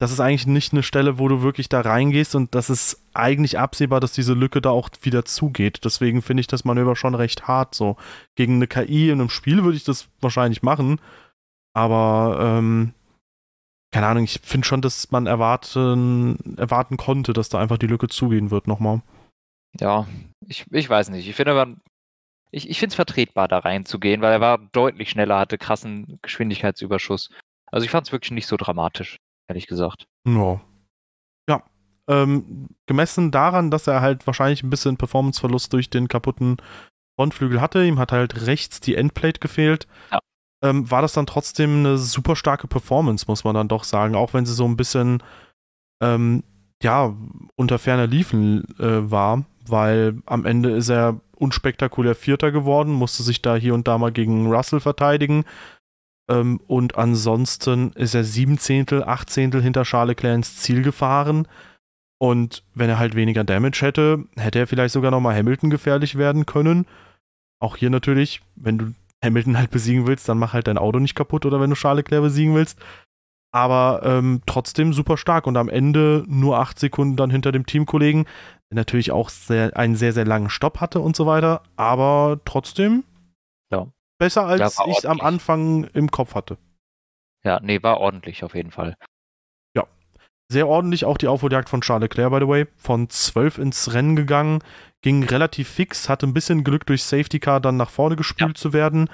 [0.00, 3.58] das ist eigentlich nicht eine Stelle, wo du wirklich da reingehst und das ist eigentlich
[3.58, 5.84] absehbar, dass diese Lücke da auch wieder zugeht.
[5.84, 7.74] Deswegen finde ich das Manöver schon recht hart.
[7.74, 7.96] So
[8.34, 11.00] gegen eine KI in einem Spiel würde ich das wahrscheinlich machen,
[11.74, 12.92] aber ähm,
[13.92, 18.08] keine Ahnung, ich finde schon, dass man erwarten, erwarten konnte, dass da einfach die Lücke
[18.08, 19.02] zugehen wird nochmal.
[19.78, 20.08] Ja,
[20.46, 21.28] ich, ich weiß nicht.
[21.28, 21.76] Ich finde aber,
[22.50, 27.30] ich, ich finde es vertretbar, da reinzugehen, weil er war deutlich schneller, hatte krassen Geschwindigkeitsüberschuss.
[27.70, 29.18] Also ich fand es wirklich nicht so dramatisch,
[29.48, 30.06] ehrlich gesagt.
[30.26, 30.60] Ja.
[31.48, 31.62] Ja.
[32.08, 36.58] Ähm, gemessen daran, dass er halt wahrscheinlich ein bisschen Performanceverlust durch den kaputten
[37.18, 39.86] Frontflügel hatte, ihm hat halt rechts die Endplate gefehlt.
[40.10, 40.20] Ja.
[40.62, 44.34] Ähm, war das dann trotzdem eine super starke Performance, muss man dann doch sagen, auch
[44.34, 45.22] wenn sie so ein bisschen
[46.02, 46.42] ähm,
[46.82, 47.14] ja,
[47.56, 53.42] unter ferner Liefen äh, war, weil am Ende ist er unspektakulär Vierter geworden, musste sich
[53.42, 55.44] da hier und da mal gegen Russell verteidigen.
[56.30, 61.46] Ähm, und ansonsten ist er sieben Zehntel, acht Zehntel hinter Charles Leclerc ins Ziel gefahren.
[62.18, 66.46] Und wenn er halt weniger Damage hätte, hätte er vielleicht sogar nochmal Hamilton gefährlich werden
[66.46, 66.86] können.
[67.60, 71.14] Auch hier natürlich, wenn du Hamilton halt besiegen willst, dann mach halt dein Auto nicht
[71.14, 72.78] kaputt oder wenn du Charles Leclerc besiegen willst.
[73.52, 78.24] Aber ähm, trotzdem super stark und am Ende nur acht Sekunden dann hinter dem Teamkollegen,
[78.70, 81.62] der natürlich auch sehr, einen sehr, sehr langen Stopp hatte und so weiter.
[81.76, 83.04] Aber trotzdem.
[84.18, 86.58] Besser als ja, ich es am Anfang im Kopf hatte.
[87.44, 88.96] Ja, nee, war ordentlich auf jeden Fall.
[89.76, 89.86] Ja.
[90.50, 92.66] Sehr ordentlich auch die Aufholjagd von Charles Leclerc, by the way.
[92.76, 94.60] Von 12 ins Rennen gegangen,
[95.02, 98.60] ging relativ fix, hatte ein bisschen Glück durch Safety Car dann nach vorne gespült ja.
[98.60, 99.10] zu werden.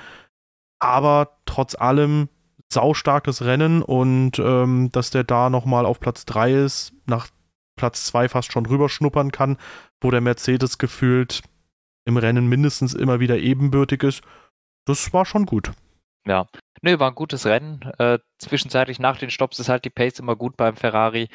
[0.79, 2.29] Aber trotz allem
[2.73, 7.27] saustarkes Rennen und ähm, dass der da nochmal auf Platz 3 ist, nach
[7.77, 9.57] Platz 2 fast schon rüberschnuppern kann,
[10.01, 11.43] wo der Mercedes gefühlt
[12.05, 14.23] im Rennen mindestens immer wieder ebenbürtig ist.
[14.91, 15.71] Das war schon gut.
[16.27, 16.49] Ja,
[16.83, 17.83] Nö, war ein gutes Rennen.
[17.99, 21.29] Äh, zwischenzeitlich nach den Stops ist halt die Pace immer gut beim Ferrari.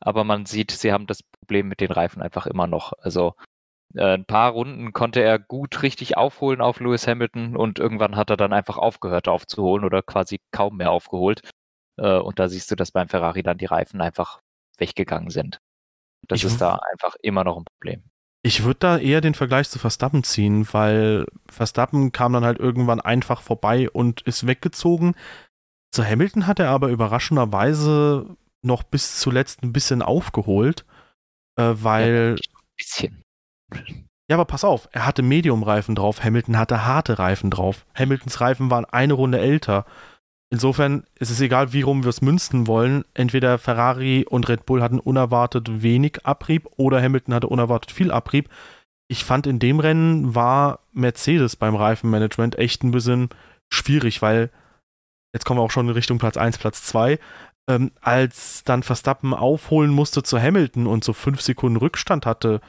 [0.00, 2.94] Aber man sieht, sie haben das Problem mit den Reifen einfach immer noch.
[3.00, 3.34] Also
[3.94, 8.30] äh, ein paar Runden konnte er gut richtig aufholen auf Lewis Hamilton und irgendwann hat
[8.30, 11.42] er dann einfach aufgehört aufzuholen oder quasi kaum mehr aufgeholt.
[11.98, 14.40] Äh, und da siehst du, dass beim Ferrari dann die Reifen einfach
[14.78, 15.58] weggegangen sind.
[16.28, 18.04] Das ich ist da einfach immer noch ein Problem.
[18.46, 23.00] Ich würde da eher den Vergleich zu Verstappen ziehen, weil Verstappen kam dann halt irgendwann
[23.00, 25.14] einfach vorbei und ist weggezogen.
[25.90, 30.84] Zu Hamilton hat er aber überraschenderweise noch bis zuletzt ein bisschen aufgeholt,
[31.56, 32.36] äh, weil.
[32.38, 33.22] Ja, ein bisschen.
[34.28, 37.86] Ja, aber pass auf, er hatte Medium-Reifen drauf, Hamilton hatte harte Reifen drauf.
[37.94, 39.86] Hamiltons Reifen waren eine Runde älter.
[40.50, 43.04] Insofern ist es egal, wie rum wir es münzen wollen.
[43.14, 48.48] Entweder Ferrari und Red Bull hatten unerwartet wenig Abrieb oder Hamilton hatte unerwartet viel Abrieb.
[49.08, 53.30] Ich fand in dem Rennen war Mercedes beim Reifenmanagement echt ein bisschen
[53.72, 54.50] schwierig, weil
[55.34, 57.18] jetzt kommen wir auch schon in Richtung Platz 1, Platz 2.
[57.68, 62.60] Ähm, als dann Verstappen aufholen musste zu Hamilton und so fünf Sekunden Rückstand hatte,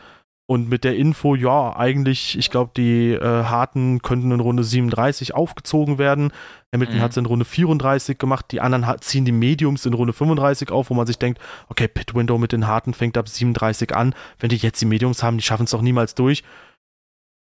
[0.48, 5.34] und mit der Info, ja, eigentlich, ich glaube, die äh, Harten könnten in Runde 37
[5.34, 6.32] aufgezogen werden.
[6.72, 7.02] Hamilton mhm.
[7.02, 8.46] hat es in Runde 34 gemacht.
[8.52, 12.14] Die anderen ziehen die Mediums in Runde 35 auf, wo man sich denkt, okay, Pit
[12.14, 14.14] Window mit den Harten fängt ab 37 an.
[14.38, 16.44] Wenn die jetzt die Mediums haben, die schaffen es doch niemals durch.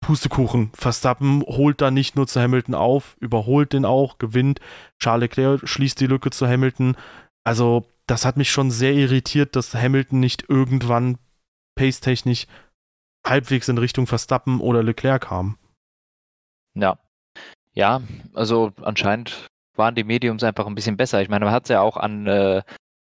[0.01, 0.71] Pustekuchen.
[0.73, 4.59] Verstappen holt dann nicht nur zu Hamilton auf, überholt den auch, gewinnt.
[4.99, 6.95] Charles Leclerc schließt die Lücke zu Hamilton.
[7.43, 11.17] Also, das hat mich schon sehr irritiert, dass Hamilton nicht irgendwann
[11.75, 12.47] pace-technisch
[13.29, 15.57] halbwegs in Richtung Verstappen oder Leclerc kam.
[16.73, 16.97] Ja.
[17.73, 18.01] Ja,
[18.33, 21.21] also anscheinend waren die Mediums einfach ein bisschen besser.
[21.21, 22.63] Ich meine, man hat es ja auch an äh,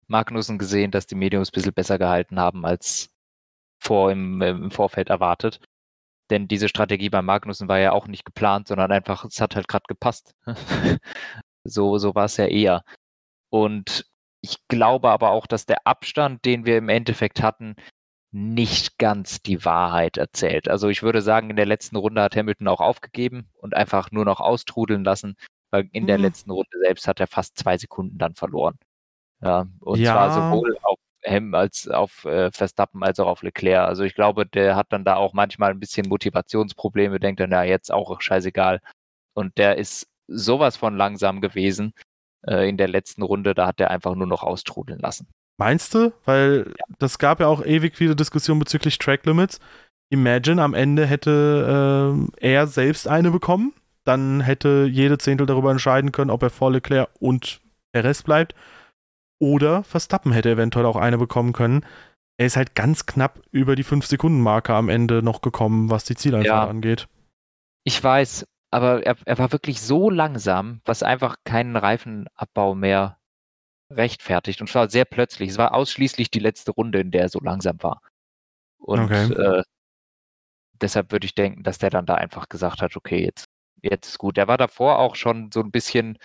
[0.07, 3.09] Magnussen gesehen, dass die Mediums ein bisschen besser gehalten haben als
[3.79, 5.59] vor im, im Vorfeld erwartet.
[6.29, 9.67] Denn diese Strategie bei Magnussen war ja auch nicht geplant, sondern einfach, es hat halt
[9.67, 10.33] gerade gepasst.
[11.65, 12.83] so so war es ja eher.
[13.49, 14.05] Und
[14.41, 17.75] ich glaube aber auch, dass der Abstand, den wir im Endeffekt hatten,
[18.31, 20.69] nicht ganz die Wahrheit erzählt.
[20.69, 24.25] Also ich würde sagen, in der letzten Runde hat Hamilton auch aufgegeben und einfach nur
[24.25, 25.35] noch austrudeln lassen,
[25.69, 26.07] weil in mhm.
[26.07, 28.77] der letzten Runde selbst hat er fast zwei Sekunden dann verloren.
[29.41, 30.13] Ja, und ja.
[30.13, 33.87] zwar sowohl auf Ham als auf äh, Verstappen als auch auf Leclerc.
[33.87, 37.63] Also ich glaube, der hat dann da auch manchmal ein bisschen Motivationsprobleme, denkt dann, ja,
[37.63, 38.81] jetzt auch scheißegal.
[39.33, 41.93] Und der ist sowas von langsam gewesen
[42.47, 45.27] äh, in der letzten Runde, da hat er einfach nur noch austrudeln lassen.
[45.61, 46.11] Meinst du?
[46.25, 46.85] Weil ja.
[46.97, 49.59] das gab ja auch ewig viele Diskussionen bezüglich Track Limits.
[50.09, 53.71] Imagine, am Ende hätte äh, er selbst eine bekommen.
[54.03, 58.55] Dann hätte jede Zehntel darüber entscheiden können, ob er vor Leclerc und Perez bleibt.
[59.39, 61.85] Oder Verstappen hätte eventuell auch eine bekommen können.
[62.37, 66.65] Er ist halt ganz knapp über die 5-Sekunden-Marke am Ende noch gekommen, was die Zieleinfahrt
[66.65, 66.67] ja.
[66.67, 67.07] angeht.
[67.83, 73.19] Ich weiß, aber er, er war wirklich so langsam, was einfach keinen Reifenabbau mehr
[73.91, 75.51] rechtfertigt und zwar sehr plötzlich.
[75.51, 78.01] Es war ausschließlich die letzte Runde, in der er so langsam war.
[78.79, 79.31] Und okay.
[79.33, 79.63] äh,
[80.81, 83.45] deshalb würde ich denken, dass der dann da einfach gesagt hat, okay, jetzt,
[83.81, 84.37] jetzt ist gut.
[84.37, 86.17] Der war davor auch schon so ein bisschen,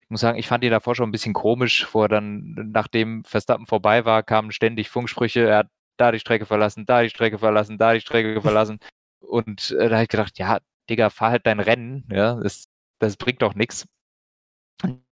[0.00, 3.66] ich muss sagen, ich fand ihn davor schon ein bisschen komisch, vor dann, nachdem Verstappen
[3.66, 7.78] vorbei war, kamen ständig Funksprüche, er hat da die Strecke verlassen, da die Strecke verlassen,
[7.78, 8.78] da die Strecke verlassen.
[9.20, 10.58] Und äh, da habe ich gedacht, ja,
[10.90, 13.86] Digga, fahr halt dein Rennen, ja, das, das bringt doch nichts.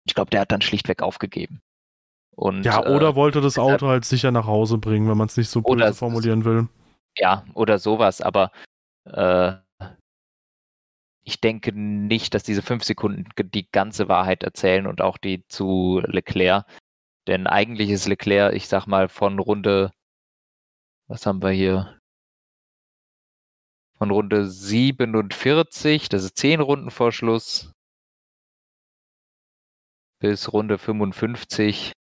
[0.06, 1.62] Ich glaube, der hat dann schlichtweg aufgegeben.
[2.38, 5.38] Und, ja, oder äh, wollte das Auto halt sicher nach Hause bringen, wenn man es
[5.38, 6.68] nicht so böse formulieren will.
[7.18, 8.52] Ja, oder sowas, aber
[9.06, 9.54] äh,
[11.24, 16.00] ich denke nicht, dass diese fünf Sekunden die ganze Wahrheit erzählen und auch die zu
[16.06, 16.68] Leclerc.
[17.26, 19.92] Denn eigentlich ist Leclerc, ich sag mal, von Runde,
[21.08, 22.00] was haben wir hier?
[23.98, 27.74] Von Runde 47, das ist zehn Runden vor Schluss,
[30.20, 31.97] bis Runde 55 Ah,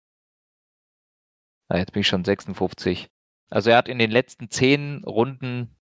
[1.72, 3.08] jetzt bin ich schon 56.
[3.50, 5.76] Also er hat in den letzten zehn Runden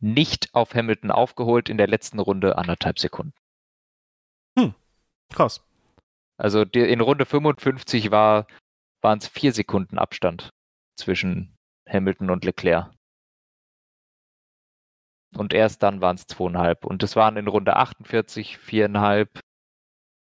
[0.00, 3.34] nicht auf Hamilton aufgeholt, in der letzten Runde anderthalb Sekunden.
[4.58, 4.74] Hm,
[5.32, 5.62] krass.
[6.38, 8.46] Also in Runde 55 war,
[9.02, 10.50] waren es vier Sekunden Abstand
[10.96, 11.54] zwischen
[11.86, 12.90] Hamilton und Leclerc.
[15.36, 16.84] Und erst dann waren es zweieinhalb.
[16.84, 19.40] Und es waren in Runde 48 viereinhalb.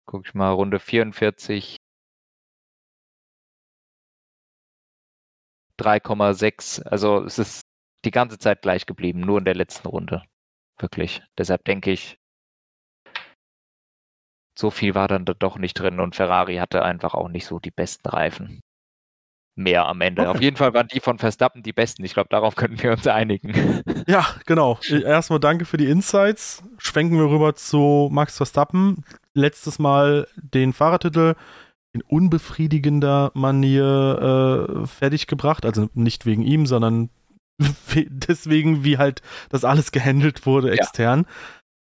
[0.05, 1.77] Guck ich mal, Runde 44
[5.79, 6.83] 3,6.
[6.83, 7.65] Also es ist
[8.05, 10.23] die ganze Zeit gleich geblieben, nur in der letzten Runde.
[10.79, 11.21] Wirklich.
[11.37, 12.17] Deshalb denke ich,
[14.57, 17.59] so viel war dann da doch nicht drin und Ferrari hatte einfach auch nicht so
[17.59, 18.61] die besten Reifen.
[19.55, 20.23] Mehr am Ende.
[20.23, 20.31] Okay.
[20.31, 22.03] Auf jeden Fall waren die von Verstappen die besten.
[22.03, 23.53] Ich glaube, darauf könnten wir uns einigen.
[24.05, 24.79] Ja, genau.
[24.89, 26.61] Erstmal danke für die Insights.
[26.77, 29.05] Schwenken wir rüber zu Max Verstappen.
[29.33, 31.35] Letztes Mal den Fahrertitel
[31.93, 35.65] in unbefriedigender Manier äh, fertiggebracht.
[35.65, 37.09] Also nicht wegen ihm, sondern
[37.95, 41.25] deswegen, wie halt das alles gehandelt wurde extern.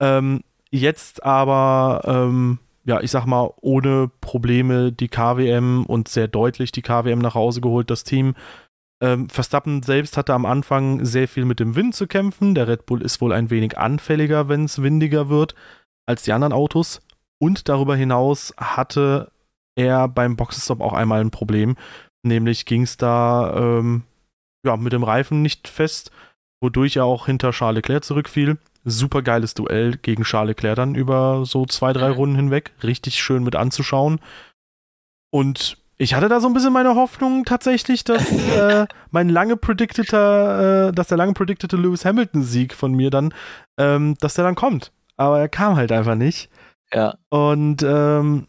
[0.00, 0.18] Ja.
[0.18, 6.72] Ähm, jetzt aber, ähm, ja, ich sag mal, ohne Probleme die KWM und sehr deutlich
[6.72, 8.34] die KWM nach Hause geholt, das Team.
[9.00, 12.54] Ähm, Verstappen selbst hatte am Anfang sehr viel mit dem Wind zu kämpfen.
[12.54, 15.54] Der Red Bull ist wohl ein wenig anfälliger, wenn es windiger wird,
[16.06, 17.00] als die anderen Autos.
[17.38, 19.30] Und darüber hinaus hatte
[19.78, 21.76] er beim Boxenstopp auch einmal ein Problem.
[22.24, 24.02] Nämlich ging es da ähm,
[24.66, 26.10] ja, mit dem Reifen nicht fest,
[26.60, 28.58] wodurch er auch hinter Charles Leclerc zurückfiel.
[28.84, 32.14] Super geiles Duell gegen Charles Leclerc dann über so zwei, drei mhm.
[32.14, 32.72] Runden hinweg.
[32.82, 34.20] Richtig schön mit anzuschauen.
[35.30, 40.88] Und ich hatte da so ein bisschen meine Hoffnung tatsächlich, dass äh, mein lange predicteter,
[40.88, 43.32] äh, dass der lange predictete Lewis Hamilton-Sieg von mir dann,
[43.78, 44.90] ähm, dass der dann kommt.
[45.16, 46.50] Aber er kam halt einfach nicht.
[46.92, 47.16] Ja.
[47.28, 48.48] Und ähm,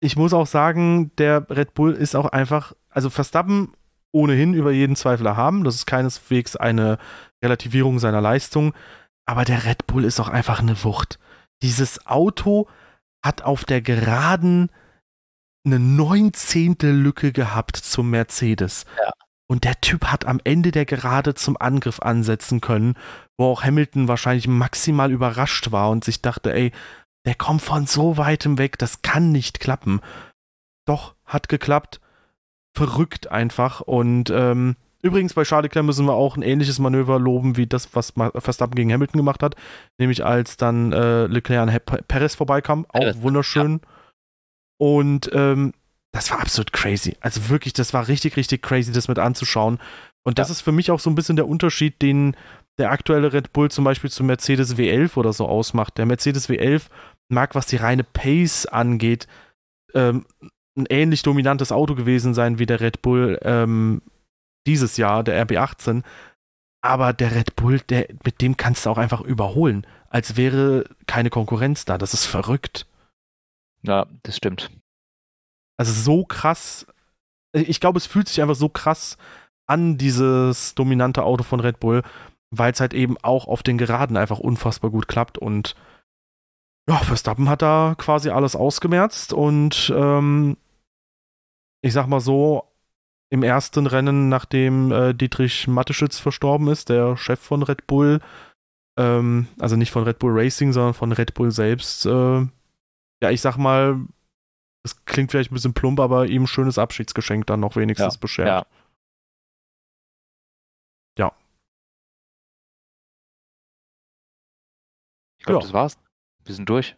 [0.00, 3.72] ich muss auch sagen, der Red Bull ist auch einfach, also Verstappen
[4.12, 5.64] ohnehin über jeden Zweifel erhaben.
[5.64, 6.98] Das ist keineswegs eine
[7.42, 8.74] Relativierung seiner Leistung.
[9.26, 11.18] Aber der Red Bull ist auch einfach eine Wucht.
[11.62, 12.68] Dieses Auto
[13.22, 14.70] hat auf der Geraden
[15.66, 18.86] eine neunzehnte Lücke gehabt zum Mercedes.
[18.96, 19.10] Ja.
[19.50, 22.94] Und der Typ hat am Ende der Gerade zum Angriff ansetzen können,
[23.36, 26.72] wo auch Hamilton wahrscheinlich maximal überrascht war und sich dachte, ey,
[27.28, 30.00] der kommt von so weitem weg, das kann nicht klappen.
[30.86, 32.00] Doch, hat geklappt.
[32.74, 33.82] Verrückt einfach.
[33.82, 37.94] Und ähm, übrigens bei Charles Leclerc müssen wir auch ein ähnliches Manöver loben wie das,
[37.94, 39.56] was Verstappen gegen Hamilton gemacht hat.
[39.98, 42.86] Nämlich als dann äh, Leclerc an Perez vorbeikam.
[42.88, 43.82] Auch Perez, wunderschön.
[43.82, 43.88] Ja.
[44.78, 45.74] Und ähm,
[46.12, 47.14] das war absolut crazy.
[47.20, 49.80] Also wirklich, das war richtig, richtig crazy, das mit anzuschauen.
[50.24, 50.52] Und das ja.
[50.52, 52.34] ist für mich auch so ein bisschen der Unterschied, den
[52.78, 55.98] der aktuelle Red Bull zum Beispiel zum Mercedes W11 oder so ausmacht.
[55.98, 56.84] Der Mercedes W11
[57.28, 59.26] mag, was die reine Pace angeht,
[59.94, 60.26] ähm,
[60.76, 64.02] ein ähnlich dominantes Auto gewesen sein wie der Red Bull ähm,
[64.66, 66.02] dieses Jahr, der RB18.
[66.80, 71.30] Aber der Red Bull, der, mit dem kannst du auch einfach überholen, als wäre keine
[71.30, 71.98] Konkurrenz da.
[71.98, 72.86] Das ist verrückt.
[73.82, 74.70] Ja, das stimmt.
[75.76, 76.86] Also so krass.
[77.52, 79.16] Ich glaube, es fühlt sich einfach so krass
[79.66, 82.02] an, dieses dominante Auto von Red Bull,
[82.50, 85.74] weil es halt eben auch auf den Geraden einfach unfassbar gut klappt und
[86.88, 90.56] ja, Verstappen hat da quasi alles ausgemerzt und ähm,
[91.82, 92.64] ich sag mal so,
[93.30, 98.20] im ersten Rennen, nachdem äh, Dietrich Matteschitz verstorben ist, der Chef von Red Bull,
[98.98, 102.46] ähm, also nicht von Red Bull Racing, sondern von Red Bull selbst, äh,
[103.20, 104.00] ja, ich sag mal,
[104.82, 108.20] es klingt vielleicht ein bisschen plump, aber ihm ein schönes Abschiedsgeschenk dann noch wenigstens ja,
[108.20, 108.66] beschert.
[111.18, 111.26] Ja.
[111.26, 111.32] ja.
[115.38, 115.66] Ich glaube, ja.
[115.66, 116.07] das war's.
[116.48, 116.96] Wir sind durch.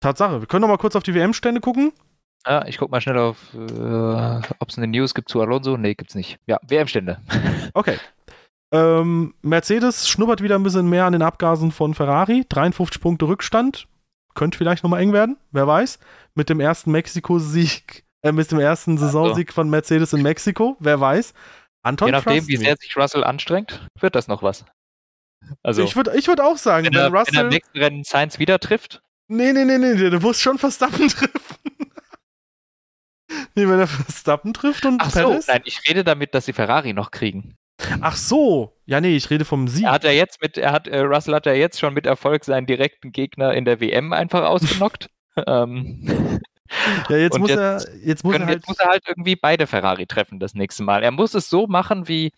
[0.00, 0.40] Tatsache.
[0.40, 1.92] Wir können noch mal kurz auf die WM-Stände gucken.
[2.46, 5.78] Ja, ich guck mal schnell auf, äh, ob es eine News gibt zu Alonso.
[5.78, 6.38] Nee, gibt's nicht.
[6.46, 7.18] Ja, WM-Stände.
[7.74, 7.96] okay.
[8.72, 12.44] Ähm, Mercedes schnuppert wieder ein bisschen mehr an den Abgasen von Ferrari.
[12.48, 13.88] 53 Punkte Rückstand.
[14.34, 15.98] Könnte vielleicht nochmal eng werden, wer weiß.
[16.34, 19.54] Mit dem ersten Mexiko-Sieg, äh, mit dem ersten Saisonsieg also.
[19.54, 21.32] von Mercedes in Mexiko, wer weiß.
[21.82, 24.64] Anton Je nachdem, wie sehr sich Russell anstrengt, wird das noch was.
[25.62, 27.34] Also, ich würde ich würd auch sagen, wenn, er, wenn Russell.
[27.34, 29.02] Wenn er im nächsten Rennen Science wieder trifft.
[29.28, 31.90] Nee, nee, nee, nee, du musst schon Verstappen treffen.
[33.54, 35.10] nee, wenn er Verstappen trifft und Ach.
[35.10, 37.56] So, nein, ich rede damit, dass sie Ferrari noch kriegen.
[38.00, 39.84] Ach so, ja nee, ich rede vom Sieg.
[39.84, 42.44] Er hat ja jetzt mit, er hat, äh, Russell hat ja jetzt schon mit Erfolg
[42.44, 45.10] seinen direkten Gegner in der WM einfach ausgenockt.
[45.46, 46.40] ähm,
[47.08, 49.36] ja, jetzt muss jetzt er, jetzt muss können, er halt, jetzt muss er halt irgendwie
[49.36, 51.02] beide Ferrari treffen das nächste Mal.
[51.02, 52.32] Er muss es so machen wie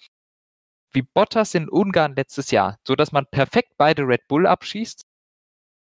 [0.97, 5.05] wie Bottas in Ungarn letztes Jahr, so dass man perfekt beide Red Bull abschießt,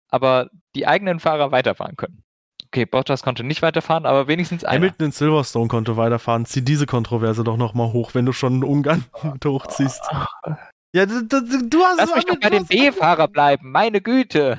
[0.09, 2.23] aber die eigenen Fahrer weiterfahren können.
[2.67, 4.77] Okay, Bottas konnte nicht weiterfahren, aber wenigstens einer.
[4.77, 6.45] Hamilton in Silverstone konnte weiterfahren.
[6.45, 9.03] Zieh diese Kontroverse doch nochmal hoch, wenn du schon Ungarn
[9.43, 10.01] hochziehst.
[10.93, 14.57] Ja, du, du, du hast Lass mich doch bei dem B-Fahrer bleiben, meine Güte.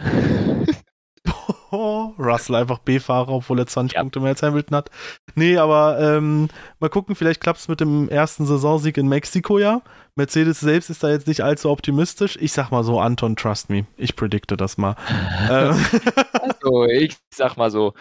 [2.18, 4.00] Russell einfach B-Fahrer, obwohl er 20 ja.
[4.00, 4.90] Punkte mehr als Hamilton hat.
[5.34, 6.48] Nee, aber ähm,
[6.80, 9.82] mal gucken, vielleicht klappt es mit dem ersten Saisonsieg in Mexiko ja.
[10.14, 12.36] Mercedes selbst ist da jetzt nicht allzu optimistisch.
[12.40, 13.86] Ich sag mal so, Anton, trust me.
[13.96, 14.96] Ich predikte das mal.
[15.48, 17.94] also, ich sag mal so,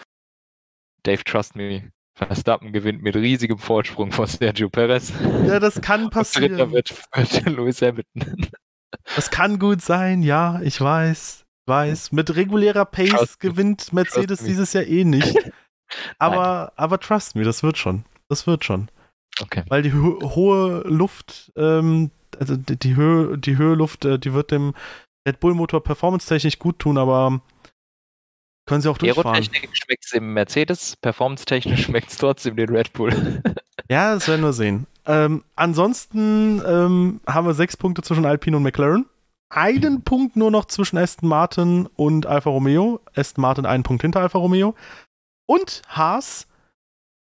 [1.04, 1.92] Dave, trust me.
[2.14, 5.14] Verstappen gewinnt mit riesigem Vorsprung vor Sergio Perez.
[5.48, 6.58] Ja, das kann passieren.
[6.58, 8.48] Dritter wird, wird Lewis Hamilton.
[9.16, 12.12] Das kann gut sein, ja, ich weiß weiß.
[12.12, 15.36] Mit regulärer Pace trust gewinnt Mercedes dieses Jahr eh nicht.
[16.20, 18.06] Aber, aber trust me, das wird schon.
[18.30, 18.90] Das wird schon.
[19.42, 19.64] Okay.
[19.68, 24.34] Weil die ho hohe Luft, ähm, also die, die, Höhe, die Höhe Luft, äh, die
[24.34, 24.74] wird dem
[25.28, 27.42] Red Bull Motor performance-technisch gut tun, aber
[28.66, 29.34] können sie auch durchfahren.
[29.34, 33.44] Aerotechnisch schmeckt es dem Mercedes, performance-technisch schmeckt es trotzdem den Red Bull.
[33.90, 34.88] ja, das werden wir sehen.
[35.06, 39.06] Ähm, ansonsten ähm, haben wir sechs Punkte zwischen Alpine und McLaren
[39.52, 43.02] einen Punkt nur noch zwischen Aston Martin und Alfa Romeo.
[43.16, 44.76] Aston Martin einen Punkt hinter Alfa Romeo.
[45.46, 46.48] Und Haas,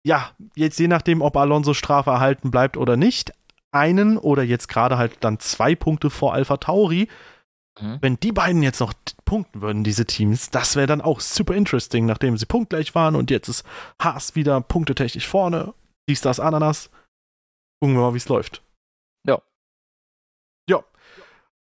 [0.07, 3.33] ja, jetzt je nachdem, ob Alonso Strafe erhalten bleibt oder nicht,
[3.73, 7.09] einen oder jetzt gerade halt dann zwei Punkte vor Alpha Tauri.
[7.81, 7.99] Mhm.
[8.01, 8.93] Wenn die beiden jetzt noch
[9.25, 13.31] punkten würden, diese Teams, das wäre dann auch super interesting, nachdem sie punktgleich waren und
[13.31, 13.65] jetzt ist
[14.03, 15.75] Haas wieder punktetechnisch vorne.
[16.09, 16.91] Dies, das, Ananas.
[17.81, 18.63] Gucken wir mal, wie es läuft.
[19.27, 19.41] Ja.
[20.69, 20.83] Ja.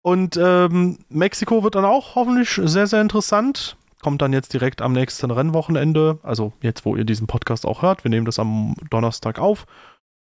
[0.09, 3.77] Und ähm, Mexiko wird dann auch hoffentlich sehr, sehr interessant.
[4.01, 6.17] Kommt dann jetzt direkt am nächsten Rennwochenende.
[6.23, 8.03] Also jetzt, wo ihr diesen Podcast auch hört.
[8.03, 9.67] Wir nehmen das am Donnerstag auf.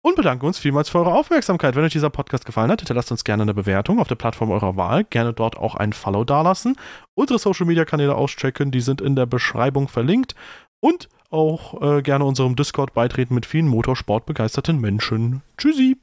[0.03, 1.75] Und bedanken uns vielmals für eure Aufmerksamkeit.
[1.75, 4.77] Wenn euch dieser Podcast gefallen hat, hinterlasst uns gerne eine Bewertung auf der Plattform eurer
[4.77, 5.05] Wahl.
[5.05, 6.75] Gerne dort auch ein Follow dalassen.
[7.15, 10.35] Unsere Social Media Kanäle auschecken, die sind in der Beschreibung verlinkt.
[10.81, 15.41] Und auch äh, gerne unserem Discord beitreten mit vielen motorsportbegeisterten Menschen.
[15.57, 15.97] Tschüssi.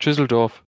[0.00, 0.64] Tschüsseldorf.